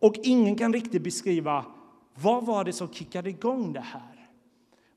Och 0.00 0.14
ingen 0.22 0.56
kan 0.56 0.72
riktigt 0.72 1.02
beskriva 1.02 1.64
vad 2.14 2.46
var 2.46 2.64
det 2.64 2.72
som 2.72 2.88
kickade 2.88 3.30
igång 3.30 3.72
det 3.72 3.80
här. 3.80 4.13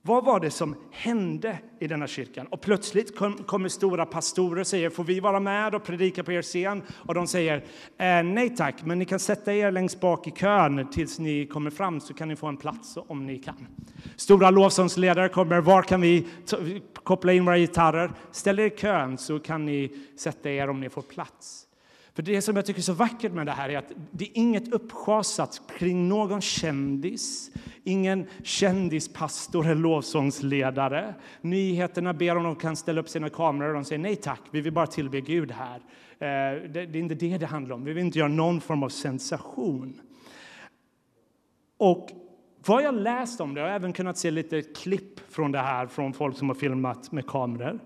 Vad 0.08 0.26
var 0.26 0.40
det 0.40 0.52
som 0.52 0.76
hände 0.92 1.60
i 1.80 1.88
denna 1.88 2.08
kyrkan? 2.08 2.48
Och 2.48 2.62
plötsligt 2.62 3.18
kom, 3.18 3.34
kommer 3.34 3.70
stora 3.70 4.06
pastorer 4.06 4.62
och 4.62 4.68
säger, 4.68 4.90
får 4.90 5.04
vi 5.04 5.20
vara 5.20 5.40
med 5.40 5.76
och 5.76 5.84
predika 5.84 6.24
på 6.24 6.32
er 6.32 6.42
scen? 6.42 6.84
Och 6.96 7.14
de 7.14 7.28
säger, 7.28 7.58
eh, 7.98 8.24
nej 8.24 8.56
tack, 8.56 8.86
men 8.86 9.00
ni 9.00 9.06
kan 9.06 9.20
sätta 9.20 9.54
er 9.54 9.72
längst 9.72 10.00
bak 10.00 10.28
i 10.28 10.32
kön 10.32 10.88
tills 10.92 11.20
ni 11.20 11.46
kommer 11.46 11.70
fram 11.70 12.00
så 12.00 12.14
kan 12.14 12.28
ni 12.28 12.36
få 12.36 12.48
en 12.48 12.58
plats 12.58 12.98
om 13.08 13.26
ni 13.26 13.38
kan. 13.38 13.68
Stora 14.16 14.50
lovsångsledare 14.50 15.30
kommer, 15.30 15.62
var 15.62 15.82
kan 15.82 16.02
vi 16.02 16.28
koppla 17.04 17.34
in 17.34 17.46
våra 17.46 17.58
gitarrer? 17.58 18.12
Ställ 18.32 18.60
er 18.60 18.66
i 18.66 18.70
kön 18.70 19.18
så 19.18 19.40
kan 19.40 19.66
ni 19.66 19.92
sätta 20.18 20.50
er 20.50 20.70
om 20.70 20.80
ni 20.80 20.90
får 20.90 21.02
plats. 21.02 21.68
För 22.18 22.24
det 22.24 22.42
som 22.42 22.56
jag 22.56 22.66
tycker 22.66 22.80
är 22.80 22.84
så 22.84 22.94
vackert 22.94 23.32
med 23.32 23.46
det 23.46 23.52
här 23.52 23.70
är 23.70 23.78
att 23.78 23.92
det 24.12 24.26
är 24.26 24.38
inget 24.38 24.74
uppschasat 24.74 25.62
kring 25.78 26.08
någon 26.08 26.42
kändis, 26.42 27.52
ingen 27.84 28.28
kändispastor 28.44 29.66
eller 29.66 29.76
lovsångsledare. 29.76 31.16
Nyheterna 31.42 32.14
ber 32.14 32.38
om 32.38 32.44
de 32.44 32.56
kan 32.56 32.76
ställa 32.76 33.02
upp 33.02 33.10
sina 33.10 33.30
kameror 33.30 33.68
och 33.70 33.74
de 33.74 33.86
säger 33.86 34.00
nej 34.00 34.16
tack, 34.16 34.42
vi 34.52 34.62
vill 34.62 34.74
bara 34.74 34.88
tillbe 34.88 35.22
Gud 35.22 35.52
här. 35.52 35.76
Eh, 35.76 36.70
det 36.70 36.80
är 36.80 36.96
inte 36.96 37.16
det 37.16 37.38
det 37.38 37.46
handlar 37.46 37.76
om, 37.76 37.84
vi 37.84 37.94
vill 37.94 38.06
inte 38.06 38.20
göra 38.20 38.30
någon 38.30 38.62
form 38.62 38.84
av 38.84 38.90
sensation. 38.90 40.02
Och 41.78 42.10
vad 42.66 42.84
jag 42.84 42.96
läst 42.96 43.42
om 43.42 43.54
det, 43.54 43.62
jag 43.62 43.68
har 43.68 43.76
även 43.76 43.94
kunnat 43.94 44.18
se 44.18 44.32
lite 44.32 44.62
klipp 44.62 45.20
från 45.30 45.52
det 45.52 45.60
här 45.60 45.88
från 45.88 46.14
folk 46.14 46.38
som 46.38 46.50
har 46.50 46.56
filmat 46.56 47.12
med 47.12 47.28
kameror, 47.28 47.80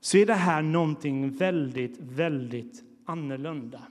så 0.00 0.16
är 0.16 0.26
det 0.26 0.34
här 0.34 0.62
någonting 0.62 1.30
väldigt, 1.30 1.98
väldigt 2.00 2.93
annorlunda. 3.04 3.82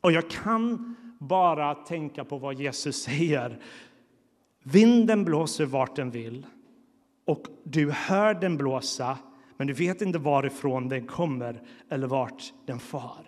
Och 0.00 0.12
jag 0.12 0.30
kan 0.30 0.94
bara 1.18 1.74
tänka 1.74 2.24
på 2.24 2.38
vad 2.38 2.60
Jesus 2.60 3.02
säger. 3.02 3.62
Vinden 4.62 5.24
blåser 5.24 5.66
vart 5.66 5.96
den 5.96 6.10
vill 6.10 6.46
och 7.24 7.46
du 7.64 7.90
hör 7.90 8.34
den 8.34 8.56
blåsa 8.56 9.18
men 9.56 9.66
du 9.66 9.72
vet 9.72 10.02
inte 10.02 10.18
varifrån 10.18 10.88
den 10.88 11.06
kommer 11.06 11.62
eller 11.88 12.06
vart 12.06 12.52
den 12.66 12.78
far. 12.78 13.26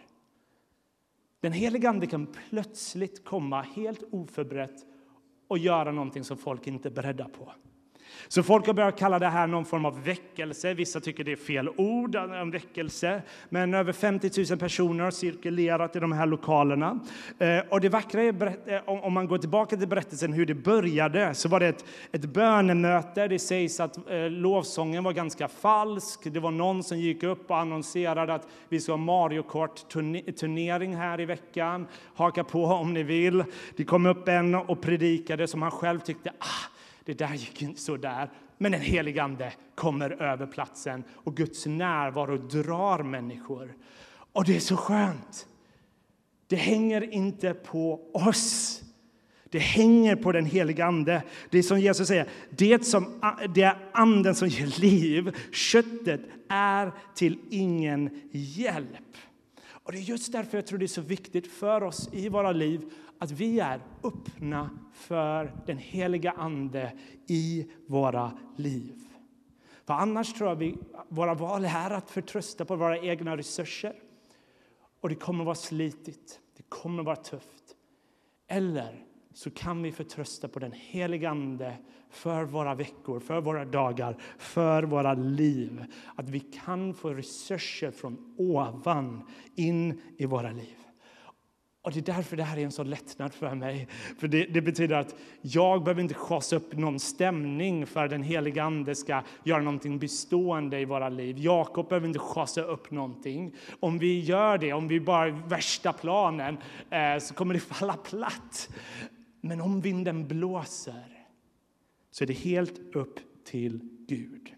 Den 1.41 1.53
helige 1.53 1.89
Ande 1.89 2.07
kan 2.07 2.27
plötsligt 2.27 3.25
komma 3.25 3.63
helt 3.63 4.03
oförberett 4.11 4.87
och 5.49 5.59
göra 5.59 5.93
någonting 5.93 6.25
som 6.25 6.37
folk 6.37 6.67
inte 6.67 6.89
är 6.89 6.93
beredda 6.93 7.25
på. 7.25 7.53
Så 8.29 8.43
folk 8.43 8.67
har 8.67 8.75
börjat 8.75 8.99
kalla 8.99 9.19
det 9.19 9.29
här 9.29 9.47
någon 9.47 9.65
form 9.65 9.85
av 9.85 10.05
väckelse. 10.05 10.75
Vissa 10.75 11.01
tycker 11.01 11.25
det 11.25 11.33
är 11.33 11.37
fel 11.37 11.69
ord, 11.77 12.17
en 12.17 12.51
väckelse. 12.51 13.23
Men 13.49 13.75
över 13.75 13.93
50 13.93 14.31
000 14.51 14.59
personer 14.59 15.05
har 15.05 15.11
cirkulerat 15.11 15.97
i 15.97 16.01
de 16.01 16.13
här 16.13 16.27
lokalerna. 16.27 17.01
Eh, 17.39 17.59
och 17.69 17.81
det 17.81 17.89
vackra 17.89 18.23
är, 18.23 18.59
eh, 18.67 18.81
om 18.87 19.13
man 19.13 19.27
går 19.27 19.39
tillbaka 19.39 19.77
till 19.77 19.89
berättelsen 19.89 20.33
hur 20.33 20.47
det 20.47 20.55
började, 20.55 21.35
så 21.35 21.49
var 21.49 21.61
det 21.61 21.69
ett, 21.69 21.85
ett 22.13 22.25
bönemöte. 22.25 23.29
Det 23.29 23.39
sägs 23.39 23.81
att 23.81 24.11
eh, 24.11 24.31
lovsången 24.31 25.05
var 25.05 25.13
ganska 25.13 25.49
falsk. 25.49 26.21
Det 26.25 26.41
var 26.41 26.51
någon 26.51 26.83
som 26.83 26.99
gick 26.99 27.23
upp 27.23 27.51
och 27.51 27.59
annonserade 27.59 28.35
att 28.35 28.49
vi 28.69 28.81
ska 28.81 28.93
ha 28.93 28.97
Mario 28.97 29.43
Kart-turnering 29.43 30.97
här 30.97 31.21
i 31.21 31.25
veckan. 31.25 31.87
Haka 32.15 32.45
på 32.45 32.65
om 32.65 32.95
ni 32.95 33.03
vill. 33.03 33.45
Det 33.77 33.85
kom 33.85 34.07
upp 34.07 34.29
en 34.29 34.55
och 34.55 34.81
predikade 34.81 35.47
som 35.47 35.63
han 35.63 35.71
själv 35.71 36.01
tyckte, 36.01 36.33
ah, 36.39 36.71
det 37.05 37.15
där 37.15 37.35
gick 37.35 37.63
inte 37.63 37.81
så 37.81 37.97
där. 37.97 38.31
Men 38.59 38.73
den 38.73 38.81
helige 38.81 39.23
Ande 39.23 39.53
kommer 39.75 40.23
över 40.23 40.47
platsen 40.47 41.05
och 41.11 41.37
Guds 41.37 41.67
närvaro 41.67 42.37
drar 42.37 43.03
människor. 43.03 43.75
Och 44.33 44.45
det 44.45 44.57
är 44.57 44.61
så 44.61 44.77
skönt. 44.77 45.47
Det 46.47 46.57
hänger 46.57 47.15
inte 47.15 47.55
på 47.55 48.11
oss. 48.15 48.83
Det 49.51 49.59
hänger 49.59 50.17
på 50.17 50.33
den 50.33 50.47
helige 50.47 50.85
Ande. 50.85 51.23
Det 51.51 51.59
är 51.59 51.63
som 51.63 51.81
Jesus 51.81 52.09
säger, 52.09 52.29
det, 52.51 52.87
som, 52.87 53.21
det 53.55 53.63
är 53.63 53.77
anden 53.93 54.35
som 54.35 54.49
ger 54.49 54.81
liv. 54.81 55.37
Köttet 55.53 56.21
är 56.49 56.93
till 57.15 57.39
ingen 57.51 58.21
hjälp. 58.33 59.17
Och 59.91 59.95
Det 59.95 60.03
är 60.03 60.03
just 60.03 60.33
därför 60.33 60.59
jag 60.59 60.67
tror 60.67 60.79
det 60.79 60.85
är 60.85 60.87
så 60.87 61.01
viktigt 61.01 61.47
för 61.47 61.83
oss 61.83 62.09
i 62.13 62.29
våra 62.29 62.53
liv 62.53 62.93
att 63.19 63.31
vi 63.31 63.61
är 63.61 63.81
öppna 64.05 64.71
för 64.93 65.53
den 65.67 65.79
heliga 65.79 66.33
Ande 66.33 66.93
i 67.27 67.71
våra 67.87 68.39
liv. 68.57 69.01
För 69.85 69.95
annars 69.95 70.35
tror 70.35 70.49
jag 70.49 70.57
vi, 70.57 70.79
våra 71.09 71.35
val 71.35 71.65
är 71.65 71.91
att 71.91 72.11
förtrösta 72.11 72.65
på 72.65 72.77
våra 72.77 72.99
egna 72.99 73.37
resurser. 73.37 73.95
Och 75.01 75.09
det 75.09 75.15
kommer 75.15 75.45
vara 75.45 75.55
slitigt, 75.55 76.41
det 76.57 76.63
kommer 76.69 77.03
vara 77.03 77.17
tufft. 77.17 77.77
Eller 78.47 79.05
så 79.35 79.51
kan 79.51 79.83
vi 79.83 79.93
förtrösta 79.93 80.49
på 80.49 80.59
den 80.59 80.73
helige 80.73 81.31
Ande 81.31 81.77
för 82.11 82.45
våra 82.45 82.75
veckor, 82.75 83.21
för 83.21 83.41
våra 83.41 83.65
dagar, 83.65 84.17
för 84.39 84.83
våra 84.83 85.15
liv. 85.15 85.85
Att 86.17 86.29
vi 86.29 86.41
kan 86.41 86.95
få 86.95 87.11
resurser 87.11 87.91
från 87.91 88.35
ovan 88.39 89.23
in 89.57 90.01
i 90.19 90.27
våra 90.27 90.51
liv. 90.51 90.77
Och 91.83 91.93
Det 91.93 91.99
är 91.99 92.15
därför 92.15 92.37
det 92.37 92.43
här 92.43 92.57
är 92.57 92.65
en 92.65 92.73
sån 92.73 92.91
lättnad 92.91 93.35
för 93.35 93.55
mig. 93.55 93.89
För 94.19 94.29
det, 94.29 94.45
det 94.45 94.61
betyder 94.61 94.97
att 94.97 95.15
jag 95.41 95.85
behöver 95.85 96.03
inte 96.03 96.15
skasa 96.15 96.57
upp 96.57 96.77
någon 96.77 97.01
stämning 97.01 97.87
för 97.87 98.05
att 98.05 98.11
den 98.11 98.23
heliga 98.23 98.63
Ande 98.63 98.95
ska 98.95 99.23
göra 99.45 99.63
någonting 99.63 99.99
bestående 99.99 100.81
i 100.81 100.85
våra 100.85 101.09
liv. 101.09 101.39
Jakob 101.39 101.89
behöver 101.89 102.07
inte 102.07 102.19
skasa 102.19 102.63
upp 102.63 102.91
någonting. 102.91 103.55
Om 103.81 103.99
vi 103.99 104.21
gör 104.21 104.59
det, 104.59 104.73
om 104.73 104.89
vi 104.89 105.01
bara 105.01 105.31
värsta 105.31 105.93
planen, 105.93 106.59
eh, 106.91 107.19
så 107.21 107.35
kommer 107.35 107.55
det 107.55 107.61
falla 107.61 107.97
platt. 107.97 108.69
Men 109.41 109.61
om 109.61 109.81
vinden 109.81 110.29
blåser 110.29 111.27
så 112.11 112.25
är 112.25 112.27
det 112.27 112.33
helt 112.33 112.97
upp 112.97 113.21
till 113.45 113.81
Gud. 114.09 114.55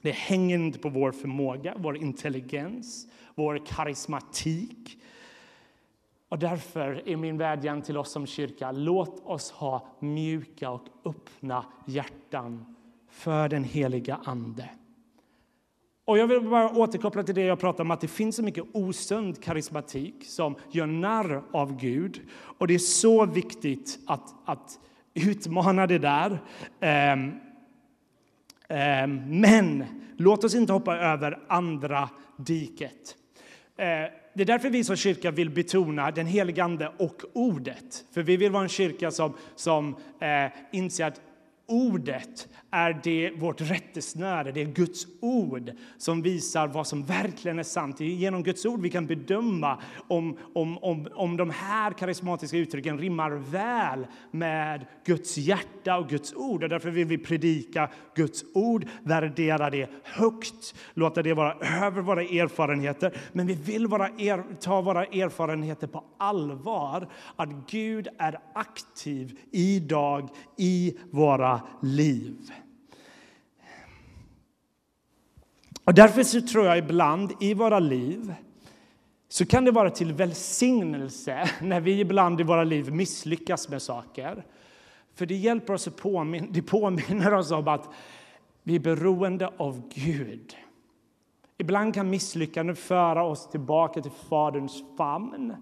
Det 0.00 0.10
hänger 0.10 0.58
inte 0.58 0.78
på 0.78 0.88
vår 0.88 1.12
förmåga, 1.12 1.74
vår 1.78 1.96
intelligens, 1.96 3.08
vår 3.34 3.66
karismatik 3.66 4.98
och 6.28 6.38
därför 6.38 7.08
är 7.08 7.16
min 7.16 7.38
vädjan 7.38 7.82
till 7.82 7.96
oss 7.96 8.10
som 8.10 8.26
kyrka, 8.26 8.72
låt 8.72 9.26
oss 9.26 9.50
ha 9.50 9.88
mjuka 10.00 10.70
och 10.70 10.88
öppna 11.04 11.64
hjärtan 11.86 12.76
för 13.08 13.48
den 13.48 13.64
heliga 13.64 14.20
Ande. 14.24 14.70
Och 16.06 16.18
jag 16.18 16.26
vill 16.26 16.40
bara 16.40 16.70
återkoppla 16.70 17.22
till 17.22 17.34
det 17.34 17.42
jag 17.42 17.58
pratade 17.58 17.82
om, 17.82 17.90
att 17.90 18.00
det 18.00 18.08
finns 18.08 18.36
så 18.36 18.42
mycket 18.42 18.64
osund 18.72 19.42
karismatik 19.42 20.14
som 20.26 20.56
gör 20.70 20.86
narr 20.86 21.42
av 21.52 21.80
Gud. 21.80 22.20
Och 22.58 22.66
det 22.66 22.74
är 22.74 22.78
så 22.78 23.26
viktigt 23.26 23.98
att, 24.06 24.34
att 24.44 24.78
utmana 25.14 25.86
det 25.86 25.98
där. 25.98 26.30
Um, 26.80 27.40
um, 28.68 29.40
men 29.40 29.84
låt 30.16 30.44
oss 30.44 30.54
inte 30.54 30.72
hoppa 30.72 30.96
över 30.96 31.38
andra 31.48 32.08
diket. 32.36 33.16
Uh, 33.78 33.84
det 34.36 34.42
är 34.42 34.44
därför 34.44 34.70
vi 34.70 34.84
som 34.84 34.96
kyrka 34.96 35.30
vill 35.30 35.50
betona 35.50 36.10
den 36.10 36.26
helige 36.26 36.64
Ande 36.64 36.92
och 36.96 37.22
ordet. 37.32 38.04
För 38.12 38.22
vi 38.22 38.36
vill 38.36 38.52
vara 38.52 38.62
en 38.62 38.68
kyrka 38.68 39.10
som, 39.10 39.32
som 39.54 39.96
eh, 40.20 40.52
inser 40.72 41.04
att 41.04 41.20
ordet 41.66 42.48
är 42.76 43.00
det 43.02 43.30
vårt 43.36 43.60
rättesnöre, 43.60 44.52
det 44.52 44.60
är 44.60 44.64
Guds 44.64 45.06
ord 45.20 45.72
som 45.98 46.22
visar 46.22 46.66
vad 46.66 46.86
som 46.86 47.04
verkligen 47.04 47.58
är 47.58 47.62
sant. 47.62 47.98
Det 47.98 48.04
är 48.04 48.08
genom 48.08 48.42
Guds 48.42 48.66
ord 48.66 48.80
vi 48.80 48.90
kan 48.90 49.06
bedöma 49.06 49.78
om, 50.08 50.38
om, 50.54 50.78
om, 50.78 51.08
om 51.14 51.36
de 51.36 51.50
här 51.50 51.92
karismatiska 51.92 52.56
uttrycken 52.56 52.98
rimmar 52.98 53.30
väl 53.30 54.06
med 54.30 54.86
Guds 55.06 55.38
hjärta 55.38 55.98
och 55.98 56.08
Guds 56.08 56.34
ord. 56.34 56.62
Och 56.62 56.68
därför 56.68 56.90
vill 56.90 57.06
vi 57.06 57.18
predika 57.18 57.90
Guds 58.14 58.44
ord, 58.54 58.86
värdera 59.02 59.70
det 59.70 59.90
högt, 60.02 60.74
låta 60.94 61.22
det 61.22 61.34
vara 61.34 61.52
över 61.84 62.02
våra 62.02 62.22
erfarenheter. 62.22 63.16
Men 63.32 63.46
vi 63.46 63.54
vill 63.54 63.86
vara 63.86 64.10
er, 64.18 64.44
ta 64.60 64.80
våra 64.80 65.04
erfarenheter 65.04 65.86
på 65.86 66.04
allvar, 66.18 67.08
att 67.36 67.70
Gud 67.70 68.08
är 68.18 68.38
aktiv 68.54 69.38
idag 69.50 70.28
i 70.56 70.96
våra 71.10 71.60
liv. 71.82 72.50
Och 75.86 75.94
därför 75.94 76.22
så 76.22 76.40
tror 76.40 76.66
jag 76.66 76.78
ibland 76.78 77.32
i 77.40 77.54
våra 77.54 77.78
liv 77.78 78.34
så 79.28 79.46
kan 79.46 79.64
det 79.64 79.70
vara 79.70 79.90
till 79.90 80.12
välsignelse 80.12 81.50
när 81.62 81.80
vi 81.80 82.00
ibland 82.00 82.40
i 82.40 82.44
våra 82.44 82.64
liv 82.64 82.92
misslyckas 82.92 83.68
med 83.68 83.82
saker. 83.82 84.44
För 85.14 85.26
det 85.26 85.34
hjälper 85.34 85.74
oss 85.74 85.88
att 85.88 85.96
påminna, 85.96 86.46
det 86.50 86.62
påminner 86.62 87.34
oss 87.34 87.50
om 87.50 87.68
att 87.68 87.88
vi 88.62 88.74
är 88.74 88.80
beroende 88.80 89.50
av 89.56 89.82
Gud. 89.94 90.56
Ibland 91.58 91.94
kan 91.94 92.10
misslyckanden 92.10 92.76
föra 92.76 93.24
oss 93.24 93.50
tillbaka 93.50 94.02
till 94.02 94.12
Faderns 94.28 94.82
famn 94.98 95.54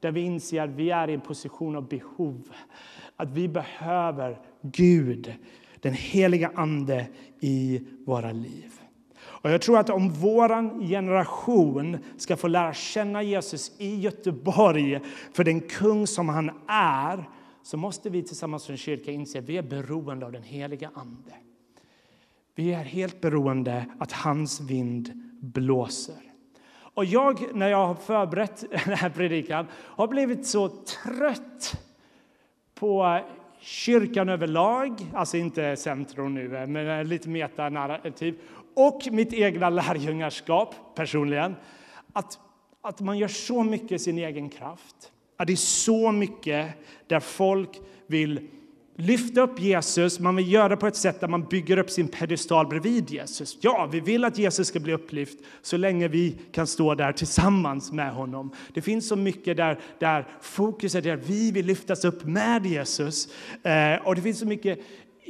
där 0.00 0.12
vi 0.12 0.20
inser 0.20 0.62
att 0.62 0.70
vi 0.70 0.90
är 0.90 1.10
i 1.10 1.14
en 1.14 1.20
position 1.20 1.76
av 1.76 1.88
behov. 1.88 2.42
Att 3.16 3.30
vi 3.30 3.48
behöver 3.48 4.40
Gud, 4.62 5.34
den 5.80 5.92
heliga 5.94 6.52
Ande, 6.54 7.06
i 7.40 7.86
våra 8.04 8.32
liv. 8.32 8.82
Och 9.42 9.50
jag 9.50 9.62
tror 9.62 9.78
att 9.78 9.90
om 9.90 10.10
vår 10.10 10.80
generation 10.88 11.98
ska 12.16 12.36
få 12.36 12.48
lära 12.48 12.74
känna 12.74 13.22
Jesus 13.22 13.72
i 13.78 14.00
Göteborg 14.00 15.00
för 15.32 15.44
den 15.44 15.60
kung 15.60 16.06
som 16.06 16.28
han 16.28 16.50
är 16.68 17.28
så 17.62 17.76
måste 17.76 18.10
vi 18.10 18.22
tillsammans 18.22 18.62
som 18.62 18.76
kyrka 18.76 19.10
inse 19.10 19.38
att 19.38 19.44
vi 19.44 19.56
är 19.56 19.62
beroende 19.62 20.26
av 20.26 20.32
den 20.32 20.42
heliga 20.42 20.90
Ande. 20.94 21.34
Vi 22.54 22.72
är 22.72 22.84
helt 22.84 23.20
beroende 23.20 23.86
att 23.98 24.12
hans 24.12 24.60
vind 24.60 25.10
blåser. 25.40 26.32
Och 26.94 27.04
jag, 27.04 27.54
när 27.54 27.68
jag 27.68 27.86
har 27.86 27.94
förberett 27.94 28.60
den 28.84 28.94
här 28.94 29.10
predikan, 29.10 29.66
har 29.72 30.08
blivit 30.08 30.46
så 30.46 30.68
trött 30.68 31.84
på 32.74 33.20
kyrkan 33.60 34.28
överlag, 34.28 35.06
alltså 35.14 35.36
inte 35.36 35.76
centrum 35.76 36.34
nu, 36.34 36.66
men 36.66 37.08
lite 37.08 37.28
metanarrativ, 37.28 38.38
och 38.74 39.08
mitt 39.10 39.32
egna 39.32 39.70
lärjungaskap 39.70 40.74
personligen, 40.94 41.56
att, 42.12 42.38
att 42.82 43.00
man 43.00 43.18
gör 43.18 43.28
så 43.28 43.62
mycket 43.62 43.92
i 43.92 43.98
sin 43.98 44.18
egen 44.18 44.48
kraft. 44.50 45.12
Att 45.36 45.46
det 45.46 45.52
är 45.52 45.56
så 45.56 46.12
mycket 46.12 46.68
där 47.06 47.20
folk 47.20 47.80
vill 48.06 48.48
lyfta 48.96 49.40
upp 49.40 49.60
Jesus, 49.60 50.20
man 50.20 50.36
vill 50.36 50.52
göra 50.52 50.68
det 50.68 50.76
på 50.76 50.86
ett 50.86 50.96
sätt 50.96 51.20
där 51.20 51.28
man 51.28 51.44
bygger 51.44 51.78
upp 51.78 51.90
sin 51.90 52.08
pedestal 52.08 52.66
bredvid 52.66 53.10
Jesus. 53.10 53.58
Ja, 53.60 53.88
vi 53.92 54.00
vill 54.00 54.24
att 54.24 54.38
Jesus 54.38 54.68
ska 54.68 54.80
bli 54.80 54.92
upplyft 54.92 55.38
så 55.62 55.76
länge 55.76 56.08
vi 56.08 56.36
kan 56.52 56.66
stå 56.66 56.94
där 56.94 57.12
tillsammans 57.12 57.92
med 57.92 58.12
honom. 58.12 58.50
Det 58.74 58.82
finns 58.82 59.08
så 59.08 59.16
mycket 59.16 59.56
där, 59.56 59.78
där 59.98 60.28
fokus 60.40 60.94
är 60.94 61.12
att 61.12 61.28
vi 61.28 61.52
vill 61.52 61.66
lyftas 61.66 62.04
upp 62.04 62.24
med 62.24 62.66
Jesus. 62.66 63.28
Eh, 63.62 64.06
och 64.06 64.14
det 64.14 64.22
finns 64.22 64.38
så 64.38 64.46
mycket 64.46 64.78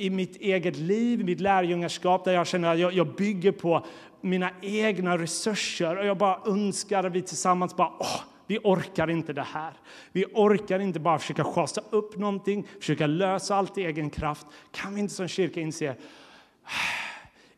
i 0.02 0.10
mitt 0.10 0.36
eget 0.36 0.76
liv, 0.76 1.24
mitt 1.24 1.40
lärjungaskap 1.40 2.24
där 2.24 2.32
jag 2.32 2.46
känner 2.46 2.72
att 2.72 2.78
jag, 2.78 2.92
jag 2.92 3.14
bygger 3.14 3.52
på 3.52 3.86
mina 4.20 4.50
egna 4.60 5.18
resurser 5.18 5.96
och 5.96 6.06
jag 6.06 6.18
bara 6.18 6.40
önskar 6.46 7.04
att 7.04 7.12
vi 7.12 7.22
tillsammans 7.22 7.76
bara 7.76 7.92
åh, 8.00 8.20
vi 8.46 8.58
orkar 8.58 9.10
inte 9.10 9.32
det 9.32 9.42
här. 9.42 9.72
Vi 10.12 10.24
orkar 10.24 10.78
inte 10.78 11.00
bara 11.00 11.18
försöka 11.18 11.44
schasa 11.44 11.82
upp 11.90 12.16
någonting, 12.16 12.66
försöka 12.80 13.06
lösa 13.06 13.56
allt 13.56 13.78
i 13.78 13.84
egen 13.84 14.10
kraft. 14.10 14.46
Kan 14.70 14.94
vi 14.94 15.00
inte 15.00 15.14
som 15.14 15.28
kyrka 15.28 15.60
inse 15.60 15.96
ah, 16.64 16.68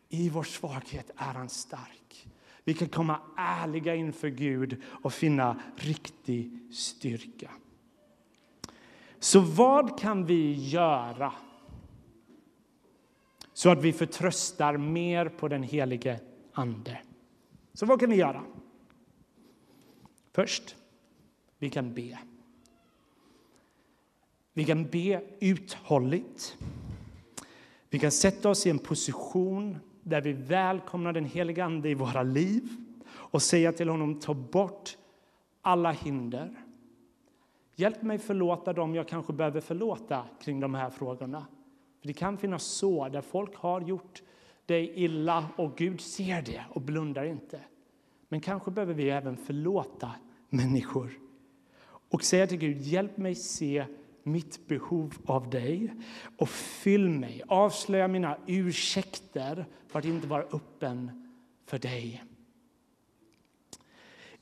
i 0.08 0.28
vår 0.28 0.42
svaghet 0.42 1.10
är 1.16 1.34
han 1.34 1.48
stark. 1.48 2.28
Vi 2.64 2.74
kan 2.74 2.88
komma 2.88 3.18
ärliga 3.36 3.94
inför 3.94 4.28
Gud 4.28 4.82
och 5.02 5.12
finna 5.12 5.56
riktig 5.76 6.58
styrka. 6.72 7.50
Så 9.18 9.40
vad 9.40 10.00
kan 10.00 10.26
vi 10.26 10.68
göra 10.68 11.32
så 13.54 13.70
att 13.70 13.82
vi 13.82 13.92
förtröstar 13.92 14.76
mer 14.76 15.28
på 15.28 15.48
den 15.48 15.62
helige 15.62 16.20
Ande? 16.52 16.98
Så 17.72 17.86
vad 17.86 18.00
kan 18.00 18.10
vi 18.10 18.16
göra? 18.16 18.42
Först, 20.32 20.76
vi 21.58 21.70
kan 21.70 21.94
be. 21.94 22.18
Vi 24.52 24.64
kan 24.64 24.84
be 24.84 25.22
uthålligt. 25.40 26.56
Vi 27.90 27.98
kan 27.98 28.10
sätta 28.10 28.50
oss 28.50 28.66
i 28.66 28.70
en 28.70 28.78
position 28.78 29.78
där 30.02 30.20
vi 30.20 30.32
välkomnar 30.32 31.12
den 31.12 31.24
helige 31.24 31.64
Ande 31.64 31.88
i 31.88 31.94
våra 31.94 32.22
liv 32.22 32.68
och 33.06 33.42
säga 33.42 33.72
till 33.72 33.88
honom 33.88 34.20
ta 34.20 34.34
bort 34.34 34.96
alla 35.62 35.92
hinder. 35.92 36.54
Hjälp 37.76 38.02
mig 38.02 38.18
förlåta 38.18 38.72
dem 38.72 38.94
jag 38.94 39.08
kanske 39.08 39.32
behöver 39.32 39.60
förlåta 39.60 40.24
kring 40.40 40.60
de 40.60 40.74
här 40.74 40.90
frågorna. 40.90 41.46
För 42.04 42.08
Det 42.08 42.14
kan 42.14 42.38
finnas 42.38 42.64
så 42.64 43.08
där 43.08 43.20
folk 43.20 43.56
har 43.56 43.80
gjort 43.80 44.22
dig 44.66 44.92
illa 44.94 45.48
och 45.56 45.76
Gud 45.76 46.00
ser 46.00 46.42
det 46.42 46.64
och 46.70 46.80
blundar 46.80 47.24
inte. 47.24 47.60
Men 48.28 48.40
kanske 48.40 48.70
behöver 48.70 48.94
vi 48.94 49.10
även 49.10 49.36
förlåta 49.36 50.12
människor 50.48 51.18
och 52.10 52.24
säga 52.24 52.46
till 52.46 52.58
Gud, 52.58 52.82
hjälp 52.82 53.16
mig 53.16 53.34
se 53.34 53.84
mitt 54.22 54.68
behov 54.68 55.14
av 55.26 55.50
dig 55.50 55.94
och 56.36 56.48
fyll 56.48 57.08
mig, 57.08 57.42
avslöja 57.48 58.08
mina 58.08 58.36
ursäkter 58.46 59.66
för 59.88 59.98
att 59.98 60.04
inte 60.04 60.26
vara 60.26 60.42
öppen 60.42 61.26
för 61.66 61.78
dig. 61.78 62.24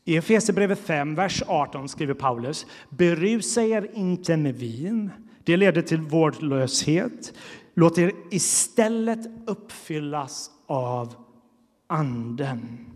I 0.05 0.17
Efesierbrevet 0.17 0.79
5, 0.79 1.15
vers 1.15 1.43
18 1.47 1.89
skriver 1.89 2.15
Paulus 2.15 2.67
Berusa 2.91 3.63
er 3.63 3.91
inte 3.95 4.37
med 4.37 4.55
vin, 4.55 5.11
det 5.45 5.57
leder 5.57 5.83
till 5.83 6.01
vårdlöshet. 6.01 7.35
Låt 7.75 7.99
er 7.99 8.13
istället 8.31 9.19
uppfyllas 9.47 10.51
av 10.67 11.15
Anden. 11.87 12.87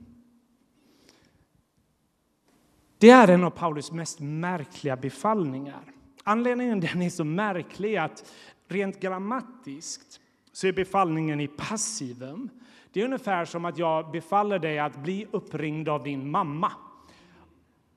Det 2.99 3.11
är 3.11 3.29
en 3.29 3.45
av 3.45 3.51
Paulus 3.51 3.93
mest 3.93 4.21
märkliga 4.21 4.97
befallningar. 4.97 5.93
Anledningen 6.25 6.81
till 6.81 6.91
den 6.91 7.03
är 7.03 7.11
så 7.11 7.25
märklig 7.25 7.95
är 7.95 8.01
att 8.01 8.33
rent 8.69 9.01
grammatiskt 9.01 10.21
så 10.53 10.67
är 10.67 10.73
befallningen 10.73 11.41
i 11.41 11.49
passivum. 11.49 12.49
Det 12.93 13.01
är 13.01 13.05
ungefär 13.05 13.45
som 13.45 13.65
att 13.65 13.79
jag 13.79 14.11
befaller 14.11 14.59
dig 14.59 14.79
att 14.79 14.97
bli 14.97 15.27
uppringd 15.31 15.89
av 15.89 16.03
din 16.03 16.31
mamma. 16.31 16.73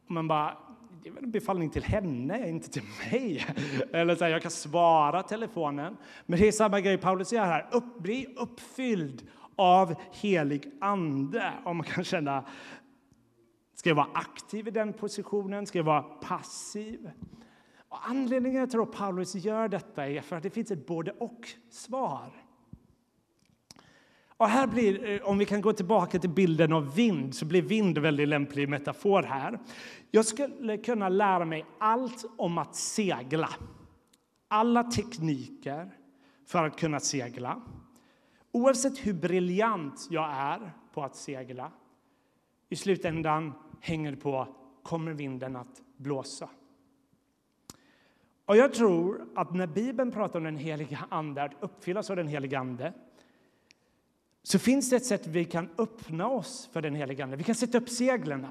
Man 0.08 0.28
bara, 0.28 0.58
det 1.04 1.10
är 1.10 1.14
väl 1.14 1.24
en 1.24 1.32
befallning 1.32 1.70
till 1.70 1.84
henne, 1.84 2.50
inte 2.50 2.70
till 2.70 2.84
mig. 3.12 3.46
Eller 3.92 4.16
så 4.16 4.24
här, 4.24 4.32
jag 4.32 4.42
kan 4.42 4.52
svara 4.52 5.24
telefonen. 5.24 5.98
Men 6.26 6.40
det 6.40 6.48
är 6.48 6.52
samma 6.52 6.82
grej 6.82 6.98
Paulus 6.98 7.34
gör 7.34 7.46
här. 7.46 7.68
Upp, 7.72 8.00
bli 8.00 8.28
uppfylld 8.38 9.28
av 9.56 9.96
helig 10.12 10.72
ande. 10.82 11.54
Om 11.64 11.78
man 11.78 11.86
kan 11.86 12.04
känna 12.04 12.46
Ska 13.76 13.90
jag 13.90 13.96
vara 13.96 14.10
aktiv 14.14 14.68
i 14.68 14.72
den 14.72 14.94
positionen? 14.94 15.66
Ska 15.66 15.80
jag 15.80 15.84
vara 15.84 16.02
passiv? 16.02 17.12
Och 17.90 18.10
anledningen 18.10 18.70
till 18.70 18.80
att 18.80 18.92
Paulus 18.92 19.36
gör 19.36 19.68
detta 19.68 20.08
är 20.08 20.22
för 20.22 20.36
att 20.36 20.44
det 20.44 20.50
finns 20.50 20.72
ett 20.72 20.88
både 20.88 21.12
och-svar. 21.12 22.32
Och 24.40 24.48
här 24.48 24.68
blir, 24.68 25.10
eh, 25.10 25.30
om 25.30 25.38
vi 25.38 25.46
kan 25.46 25.62
gå 25.62 25.74
tillbaka 25.74 26.20
till 26.20 26.30
bilden 26.30 26.74
av 26.74 26.96
vind, 26.96 27.36
så 27.36 27.46
blir 27.46 27.62
vind 27.62 27.98
en 27.98 28.04
väldigt 28.04 28.28
lämplig 28.28 28.70
metafor 28.70 29.24
här. 29.24 29.60
Jag 30.12 30.26
skulle 30.26 30.78
kunna 30.78 31.10
lära 31.10 31.46
mig 31.46 31.66
allt 31.78 32.26
om 32.38 32.58
att 32.58 32.76
segla. 32.76 33.50
Alla 34.48 34.84
tekniker 34.84 35.92
för 36.46 36.68
att 36.68 36.80
kunna 36.80 37.00
segla. 37.00 37.62
Oavsett 38.52 38.98
hur 38.98 39.14
briljant 39.14 40.08
jag 40.10 40.32
är 40.32 40.72
på 40.94 41.04
att 41.04 41.16
segla, 41.16 41.72
i 42.70 42.76
slutändan 42.76 43.54
hänger 43.80 44.16
på 44.16 44.48
kommer 44.84 45.14
vinden 45.14 45.56
att 45.56 45.82
blåsa. 45.98 46.50
Och 48.46 48.58
jag 48.58 48.74
tror 48.74 49.28
att 49.36 49.54
när 49.54 49.68
Bibeln 49.68 50.12
pratar 50.12 50.40
om 50.40 50.46
den 50.46 50.58
heliga 50.58 51.06
Ande, 51.10 51.44
att 51.44 51.54
uppfyllas 51.60 52.10
av 52.10 52.16
den 52.16 52.28
heliga 52.28 52.60
Ande, 52.60 52.94
så 54.44 54.60
finns 54.60 54.90
det 54.90 54.96
ett 54.96 55.06
sätt 55.06 55.28
vi 55.28 55.46
kan 55.46 55.70
öppna 55.78 56.28
oss 56.28 56.70
för 56.72 56.82
den 56.82 56.96
heliga 56.96 57.24
Ande. 57.24 57.38
Vi 57.38 57.44
kan 57.44 57.56
sätta 57.56 57.78
upp 57.78 57.90
seglen. 57.90 58.48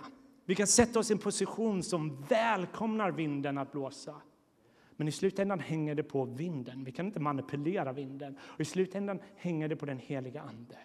Vi 0.49 0.55
kan 0.55 0.67
sätta 0.67 0.99
oss 0.99 1.11
i 1.11 1.13
en 1.13 1.19
position 1.19 1.83
som 1.83 2.25
välkomnar 2.29 3.11
vinden 3.11 3.59
att 3.59 3.73
blåsa. 3.73 4.15
Men 4.97 5.09
i 5.09 5.13
slutändan 5.13 5.61
hänger 5.61 5.95
det 5.95 6.03
på 6.03 6.25
vinden. 6.25 6.85
Vi 6.85 6.93
kan 6.93 7.07
inte 7.07 7.21
manipulera 7.21 7.93
vinden. 7.93 8.37
Och 8.41 8.61
I 8.61 8.65
slutändan 8.65 9.21
hänger 9.37 9.69
det 9.69 9.77
på 9.77 9.87
den 9.87 9.99
heliga 9.99 10.43
Ande. 10.43 10.77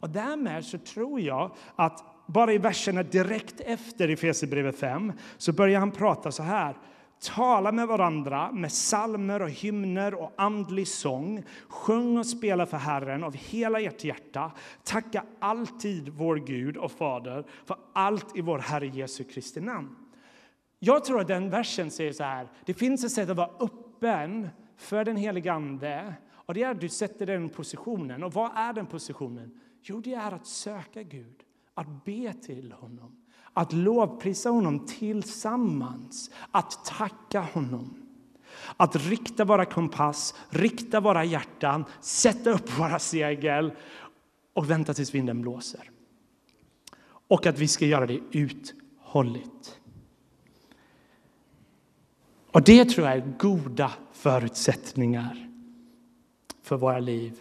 Och 0.00 0.10
därmed 0.10 0.64
så 0.64 0.78
tror 0.78 1.20
jag 1.20 1.54
att 1.76 2.04
bara 2.26 2.52
i 2.52 2.58
verserna 2.58 3.02
direkt 3.02 3.60
efter 3.60 4.08
Efesierbrevet 4.08 4.78
5 4.78 5.12
så 5.36 5.52
börjar 5.52 5.80
han 5.80 5.90
prata 5.90 6.32
så 6.32 6.42
här. 6.42 6.76
Tala 7.20 7.72
med 7.72 7.88
varandra 7.88 8.52
med 8.52 8.72
salmer 8.72 9.42
och 9.42 9.50
hymner 9.50 10.14
och 10.14 10.32
andlig 10.36 10.88
sång. 10.88 11.44
Sjung 11.68 12.18
och 12.18 12.26
spela 12.26 12.66
för 12.66 12.76
Herren 12.76 13.24
av 13.24 13.34
hela 13.34 13.80
ert 13.80 14.04
hjärta. 14.04 14.52
Tacka 14.84 15.24
alltid 15.38 16.08
vår 16.08 16.36
Gud 16.36 16.76
och 16.76 16.92
Fader 16.92 17.44
för 17.64 17.76
allt 17.92 18.36
i 18.36 18.40
vår 18.40 18.58
Herre 18.58 18.86
Jesu 18.86 19.24
Kristi 19.24 19.60
namn. 19.60 19.96
Jag 20.78 21.04
tror 21.04 21.20
att 21.20 21.28
den 21.28 21.50
versen 21.50 21.90
säger 21.90 22.12
så 22.12 22.24
här. 22.24 22.48
Det 22.64 22.74
finns 22.74 23.04
ett 23.04 23.12
sätt 23.12 23.30
att 23.30 23.36
vara 23.36 23.50
öppen 23.60 24.48
för 24.76 25.04
den 25.04 25.16
helige 25.16 25.52
Ande 25.52 26.14
och 26.30 26.54
det 26.54 26.62
är 26.62 26.70
att 26.70 26.80
du 26.80 26.88
sätter 26.88 27.26
den 27.26 27.48
positionen. 27.48 28.22
Och 28.22 28.32
vad 28.32 28.50
är 28.54 28.72
den 28.72 28.86
positionen? 28.86 29.60
Jo, 29.82 30.00
det 30.00 30.14
är 30.14 30.32
att 30.32 30.46
söka 30.46 31.02
Gud 31.02 31.42
att 31.74 32.04
be 32.04 32.32
till 32.32 32.72
honom, 32.72 33.19
att 33.54 33.72
lovprisa 33.72 34.50
honom 34.50 34.86
tillsammans, 34.86 36.30
att 36.50 36.84
tacka 36.84 37.40
honom. 37.40 37.94
Att 38.76 38.96
rikta 38.96 39.44
våra 39.44 39.64
kompass, 39.64 40.34
rikta 40.48 41.00
våra 41.00 41.24
hjärtan, 41.24 41.84
sätta 42.00 42.50
upp 42.50 42.78
våra 42.78 42.98
segel 42.98 43.72
och 44.52 44.70
vänta 44.70 44.94
tills 44.94 45.14
vinden 45.14 45.42
blåser. 45.42 45.90
Och 47.28 47.46
att 47.46 47.58
vi 47.58 47.68
ska 47.68 47.86
göra 47.86 48.06
det 48.06 48.20
uthålligt. 48.32 49.80
Och 52.52 52.62
det 52.62 52.84
tror 52.84 53.06
jag 53.06 53.16
är 53.16 53.32
goda 53.38 53.92
förutsättningar 54.12 55.50
för 56.62 56.76
våra 56.76 56.98
liv 56.98 57.40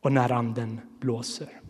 och 0.00 0.12
när 0.12 0.32
anden 0.32 0.80
blåser. 1.00 1.60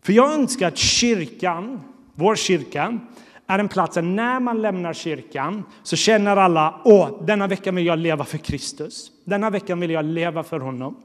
För 0.00 0.12
jag 0.12 0.32
önskar 0.32 0.68
att 0.68 0.78
kyrkan, 0.78 1.80
vår 2.20 2.36
kyrka, 2.36 2.98
är 3.46 3.58
en 3.58 3.68
plats 3.68 3.94
där 3.94 4.02
när 4.02 4.40
man 4.40 4.62
lämnar 4.62 4.92
kyrkan 4.92 5.64
så 5.82 5.96
känner 5.96 6.36
alla 6.36 6.80
åh, 6.84 7.24
denna 7.24 7.46
veckan 7.46 7.74
vill 7.74 7.86
jag 7.86 7.98
leva 7.98 8.24
för 8.24 8.38
Kristus. 8.38 9.12
Denna 9.24 9.50
veckan 9.50 9.80
vill 9.80 9.90
jag 9.90 10.04
leva 10.04 10.42
för 10.42 10.60
honom. 10.60 10.96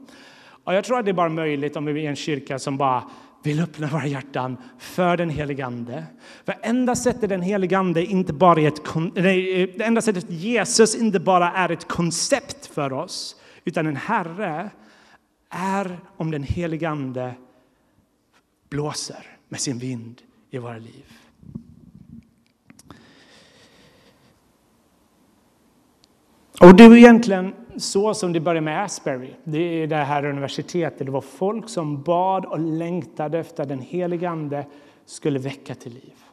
Och 0.64 0.74
jag 0.74 0.84
tror 0.84 0.98
att 0.98 1.04
det 1.04 1.10
är 1.10 1.12
bara 1.12 1.28
möjligt 1.28 1.76
om 1.76 1.84
vi 1.84 2.06
är 2.06 2.10
en 2.10 2.16
kyrka 2.16 2.58
som 2.58 2.76
bara 2.76 3.02
vill 3.42 3.60
öppna 3.60 3.86
våra 3.86 4.06
hjärtan 4.06 4.56
för 4.78 5.16
den 5.16 5.30
helige 5.30 5.66
Ande. 5.66 6.04
För 6.44 6.54
enda 6.62 6.94
sättet 6.94 7.28
den 7.28 7.42
helige 7.42 7.78
Ande 7.78 8.04
inte 8.04 8.32
bara 8.32 8.60
är 8.60 8.68
ett, 8.68 8.82
nej, 9.14 9.74
det 9.78 9.84
enda 9.84 10.00
sättet 10.00 10.30
Jesus 10.30 10.94
inte 10.94 11.20
bara 11.20 11.52
är 11.52 11.70
ett 11.70 11.88
koncept 11.88 12.66
för 12.66 12.92
oss, 12.92 13.36
utan 13.64 13.86
en 13.86 13.96
Herre, 13.96 14.70
är 15.50 15.98
om 16.16 16.30
den 16.30 16.42
helige 16.42 16.88
Ande 16.88 17.34
blåser 18.68 19.26
med 19.48 19.60
sin 19.60 19.78
vind 19.78 20.22
i 20.50 20.58
våra 20.58 20.78
liv. 20.78 21.04
Och 26.60 26.76
det 26.76 26.88
var 26.88 26.96
egentligen 26.96 27.54
så 27.76 28.14
som 28.14 28.32
det 28.32 28.40
började 28.40 28.60
med 28.60 28.84
Asbury. 28.84 29.30
Det 29.44 29.58
är 29.58 29.86
det 29.86 29.96
här 29.96 30.24
universitetet. 30.24 31.06
Det 31.06 31.12
var 31.12 31.20
folk 31.20 31.68
som 31.68 32.02
bad 32.02 32.44
och 32.44 32.58
längtade 32.58 33.38
efter 33.38 33.62
att 33.62 33.68
den 33.68 33.80
helige 33.80 34.28
Ande 34.30 34.66
skulle 35.04 35.38
väcka 35.38 35.74
till 35.74 35.92
liv. 35.92 36.25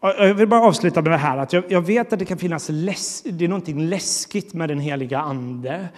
Jag 0.00 0.34
vill 0.34 0.48
bara 0.48 0.60
avsluta 0.60 1.02
med 1.02 1.12
det 1.12 1.16
här 1.16 1.38
att 1.38 1.52
jag, 1.52 1.64
jag 1.68 1.80
vet 1.80 2.12
att 2.12 2.18
det 2.18 2.24
kan 2.24 2.38
finnas 2.38 2.68
läs, 2.72 3.22
det 3.22 3.44
är 3.44 3.48
någonting 3.48 3.80
läskigt 3.80 4.54
med 4.54 4.68
den 4.68 4.78
heliga 4.78 5.18
ande. 5.18 5.88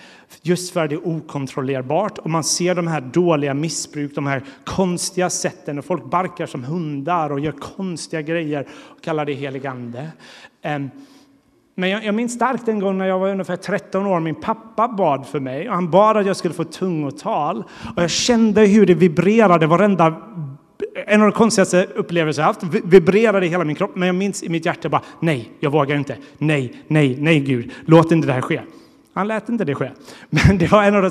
Just 0.43 0.73
för 0.73 0.85
att 0.85 0.91
det 0.91 0.97
är 0.97 1.09
okontrollerbart 1.09 2.19
och 2.19 2.31
man 2.31 2.45
ser 2.45 2.75
de 2.75 2.87
här 2.87 3.01
dåliga 3.01 3.55
missbruk, 3.55 4.15
de 4.15 4.27
här 4.27 4.43
konstiga 4.65 5.31
sätten 5.31 5.79
och 5.79 5.85
folk 5.85 6.05
barkar 6.05 6.47
som 6.47 6.65
hundar 6.65 7.33
och 7.33 7.41
gör 7.41 7.53
konstiga 7.53 8.23
grejer 8.23 8.67
och 8.71 9.03
kallar 9.03 9.25
det 9.25 9.33
helig 9.33 9.67
ande. 9.67 10.09
Ehm, 10.63 10.91
men 11.75 11.91
jag, 11.91 12.05
jag 12.05 12.15
minns 12.15 12.33
starkt 12.33 12.69
en 12.69 12.81
gång 12.81 12.99
när 12.99 13.07
jag 13.07 13.19
var 13.19 13.29
ungefär 13.29 13.57
13 13.57 14.07
år. 14.07 14.21
Min 14.21 14.35
pappa 14.35 14.89
bad 14.89 15.27
för 15.27 15.41
mig 15.41 15.69
och 15.69 15.75
han 15.75 15.91
bad 15.91 16.17
att 16.17 16.27
jag 16.27 16.37
skulle 16.37 16.55
få 16.55 16.65
tungotal. 16.65 17.65
Och 17.97 18.03
jag 18.03 18.11
kände 18.11 18.67
hur 18.67 18.87
det 18.87 18.95
vibrerade 18.95 19.67
varenda 19.67 20.17
en 21.07 21.21
av 21.21 21.31
de 21.31 21.33
konstigaste 21.33 21.85
upplevelser 21.95 22.43
jag 22.43 22.47
haft. 22.47 22.63
Vibrerade 22.85 23.47
i 23.47 23.49
hela 23.49 23.65
min 23.65 23.77
kropp. 23.77 23.97
Men 23.97 24.07
jag 24.07 24.17
minns 24.17 24.43
i 24.43 24.49
mitt 24.49 24.67
hjärta 24.67 24.89
bara 24.89 25.03
nej, 25.21 25.53
jag 25.61 25.71
vågar 25.71 25.97
inte. 25.97 26.17
Nej, 26.39 26.73
nej, 26.89 27.17
nej 27.19 27.41
Gud, 27.41 27.71
låt 27.85 28.13
inte 28.13 28.27
det 28.27 28.33
här 28.33 28.41
ske. 28.41 28.61
Han 29.15 29.29
lät 29.29 29.49
inte 29.49 29.65
det 29.65 29.75
ske. 29.75 29.91
Men 30.31 30.59
det 30.59 30.71
var 30.71 30.85
en 30.85 30.95
av 30.95 31.03
de 31.03 31.11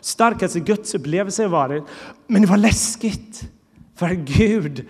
starkaste 0.00 0.60
gudsupplevelser 0.60 1.42
jag 1.42 1.50
varit. 1.50 1.84
Men 2.26 2.42
det 2.42 2.48
var 2.48 2.56
läskigt. 2.56 3.50
För 3.96 4.08
Gud 4.08 4.86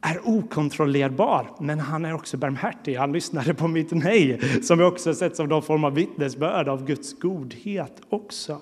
är 0.00 0.28
okontrollerbar, 0.28 1.50
men 1.60 1.80
han 1.80 2.04
är 2.04 2.14
också 2.14 2.36
barmhärtig. 2.36 2.96
Han 2.96 3.12
lyssnade 3.12 3.54
på 3.54 3.68
mitt 3.68 3.90
nej, 3.90 4.40
som 4.62 4.80
jag 4.80 4.92
också 4.92 5.14
sett 5.14 5.36
som 5.36 5.48
någon 5.48 5.62
form 5.62 5.84
av 5.84 5.94
vittnesbörd 5.94 6.68
av 6.68 6.86
Guds 6.86 7.18
godhet 7.18 7.92
också. 8.08 8.60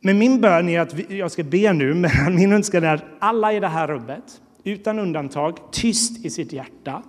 Men 0.00 0.18
min 0.18 0.40
bön 0.40 0.68
är 0.68 0.80
att 0.80 1.10
jag 1.10 1.30
ska 1.30 1.42
be 1.42 1.72
nu, 1.72 1.94
men 1.94 2.34
min 2.34 2.52
önskan 2.52 2.84
är 2.84 2.94
att 2.94 3.04
alla 3.18 3.52
i 3.52 3.60
det 3.60 3.68
här 3.68 3.88
rummet, 3.88 4.40
utan 4.64 4.98
undantag, 4.98 5.58
tyst 5.72 6.24
i 6.24 6.30
sitt 6.30 6.52
hjärta, 6.52 7.02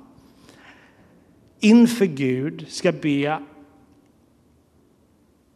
inför 1.59 2.05
Gud 2.05 2.65
ska 2.69 2.91
be 2.91 3.39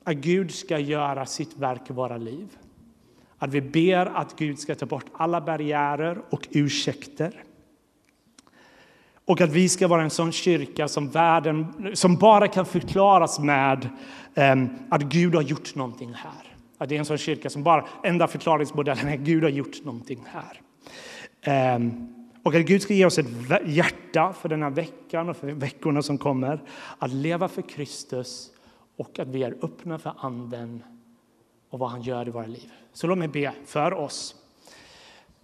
att 0.04 0.16
Gud 0.16 0.52
ska 0.52 0.80
göra 0.80 1.26
sitt 1.26 1.58
verk 1.58 1.90
i 1.90 1.94
våra 1.94 2.18
liv. 2.18 2.48
Att 3.38 3.54
vi 3.54 3.62
ber 3.62 4.06
att 4.06 4.36
Gud 4.36 4.60
ska 4.60 4.76
ta 4.76 4.86
bort 4.86 5.06
alla 5.14 5.42
barriärer 5.42 6.22
och 6.30 6.48
ursäkter. 6.52 7.44
Och 9.26 9.42
att 9.42 9.50
vi 9.50 9.70
ska 9.70 9.88
vara 9.88 10.04
en 10.04 10.10
sån 10.10 10.32
kyrka 10.32 10.88
som, 10.88 11.10
världen, 11.10 11.66
som 11.94 12.16
bara 12.16 12.48
kan 12.48 12.66
förklaras 12.66 13.40
med 13.40 13.90
um, 14.36 14.70
att 14.90 15.02
Gud 15.02 15.36
har 15.36 15.42
gjort 15.42 15.76
någonting 15.76 16.14
här. 16.14 16.53
Att 16.84 16.90
det 16.90 16.96
är 16.96 17.00
en 17.00 17.06
sån 17.06 17.18
kyrka 17.18 17.50
som 17.50 17.64
bara, 17.64 17.86
enda 18.04 18.28
förklaringsmodellen 18.28 19.08
är 19.08 19.14
att 19.14 19.20
Gud 19.20 19.44
har 19.44 19.50
gjort 19.50 19.84
någonting 19.84 20.26
här. 20.28 20.62
Ehm, 21.42 22.14
och 22.44 22.56
att 22.56 22.66
Gud 22.66 22.82
ska 22.82 22.94
ge 22.94 23.06
oss 23.06 23.18
ett 23.18 23.28
hjärta 23.66 24.34
för 24.34 24.50
den 24.50 24.64
här 24.64 24.70
veckan 24.70 25.30
och 25.30 25.38
för 25.38 25.48
veckorna 25.48 26.02
som 26.02 26.18
kommer. 26.18 26.62
Att 27.00 27.12
leva 27.12 27.48
för 27.48 27.62
Kristus 27.62 28.52
och 28.98 29.20
att 29.20 29.28
vi 29.28 29.44
är 29.44 29.56
öppna 29.62 30.00
för 30.00 30.14
Anden 30.18 30.84
och 31.70 31.80
vad 31.80 31.90
han 31.90 32.02
gör 32.02 32.28
i 32.28 32.32
våra 32.32 32.46
liv. 32.46 32.72
Så 32.94 33.08
låt 33.08 33.18
mig 33.18 33.28
be 33.28 33.54
för 33.66 33.94
oss. 33.94 34.36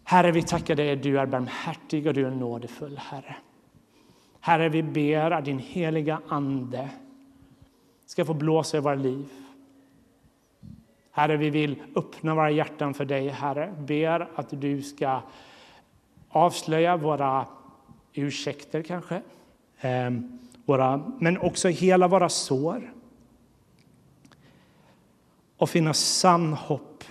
Herre, 0.03 0.31
vi 0.31 0.41
tackar 0.41 0.75
dig 0.75 0.91
att 0.91 1.03
du 1.03 1.19
är 1.19 1.25
barmhärtig 1.25 2.07
och 2.07 2.13
du 2.13 2.25
är 2.25 2.31
nådefull, 2.31 2.97
Herre. 2.97 3.35
Herre, 4.39 4.69
vi 4.69 4.83
ber 4.83 5.31
att 5.31 5.45
din 5.45 5.59
heliga 5.59 6.21
Ande 6.27 6.89
ska 8.05 8.25
få 8.25 8.33
blåsa 8.33 8.77
i 8.77 8.79
våra 8.79 8.95
liv. 8.95 9.29
Herre, 11.11 11.37
vi 11.37 11.49
vill 11.49 11.81
öppna 11.95 12.35
våra 12.35 12.51
hjärtan 12.51 12.93
för 12.93 13.05
dig, 13.05 13.27
Herre. 13.27 13.75
Ber 13.79 14.29
att 14.35 14.61
du 14.61 14.81
ska 14.81 15.21
avslöja 16.29 16.97
våra 16.97 17.45
ursäkter, 18.13 18.83
kanske. 18.83 19.21
Eh, 19.81 20.11
våra, 20.65 21.11
men 21.19 21.37
också 21.37 21.67
hela 21.67 22.07
våra 22.07 22.29
sår 22.29 22.93
och 25.57 25.69
finna 25.69 25.93
sann 25.93 26.53
hopp 26.53 27.03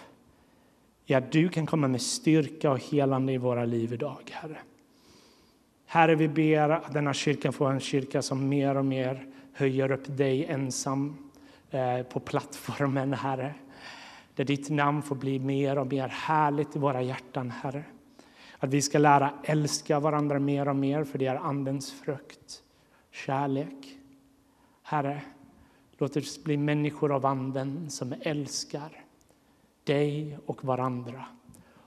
i 1.06 1.14
att 1.14 1.32
du 1.32 1.48
kan 1.48 1.66
komma 1.66 1.88
med 1.88 2.02
styrka 2.02 2.70
och 2.70 2.78
helande 2.78 3.32
i 3.32 3.38
våra 3.38 3.64
liv 3.64 3.92
idag, 3.92 4.30
Herre. 4.30 4.58
Herre, 5.86 6.14
vi 6.14 6.28
ber 6.28 6.68
att 6.68 6.92
denna 6.92 7.14
kyrka 7.14 7.52
får 7.52 7.70
en 7.70 7.80
kyrka 7.80 8.22
som 8.22 8.48
mer 8.48 8.76
och 8.76 8.84
mer 8.84 9.26
höjer 9.52 9.90
upp 9.90 10.16
dig 10.16 10.44
ensam 10.44 11.30
eh, 11.70 12.02
på 12.02 12.20
plattformen, 12.20 13.12
Herre. 13.12 13.54
Där 14.38 14.44
ditt 14.44 14.70
namn 14.70 15.02
får 15.02 15.16
bli 15.16 15.38
mer 15.38 15.78
och 15.78 15.86
mer 15.86 16.08
härligt 16.08 16.76
i 16.76 16.78
våra 16.78 17.02
hjärtan, 17.02 17.50
Herre. 17.50 17.84
Att 18.58 18.70
vi 18.70 18.82
ska 18.82 18.98
lära 18.98 19.32
älska 19.42 20.00
varandra 20.00 20.38
mer 20.38 20.68
och 20.68 20.76
mer, 20.76 21.04
för 21.04 21.18
det 21.18 21.26
är 21.26 21.36
Andens 21.36 21.92
frukt, 21.92 22.62
kärlek. 23.10 23.98
Herre, 24.82 25.22
Låt 25.96 26.16
oss 26.16 26.44
bli 26.44 26.56
människor 26.56 27.12
av 27.12 27.26
Anden 27.26 27.90
som 27.90 28.14
älskar 28.20 29.04
dig 29.84 30.38
och 30.46 30.64
varandra, 30.64 31.24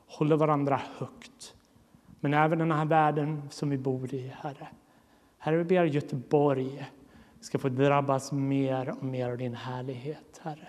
håller 0.08 0.36
varandra 0.36 0.82
högt. 0.98 1.56
Men 2.20 2.34
även 2.34 2.60
den 2.60 2.72
här 2.72 2.86
världen 2.86 3.42
som 3.50 3.70
vi 3.70 3.78
bor 3.78 4.14
i, 4.14 4.28
Herre. 4.28 4.68
Herre, 5.38 5.58
vi 5.58 5.64
ber 5.64 5.86
Göteborg 5.86 6.92
ska 7.40 7.60
få 7.60 7.70
drabbas 7.70 8.32
mer 8.32 8.90
och 8.90 9.04
mer 9.04 9.30
av 9.30 9.38
din 9.38 9.56
härlighet, 9.56 10.42
Herre. 10.44 10.68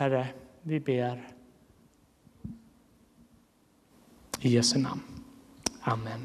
Herre, 0.00 0.26
vi 0.64 0.78
ber 0.80 1.18
i 4.40 4.54
Jesu 4.54 4.78
namn. 4.80 5.02
Amen. 5.84 6.24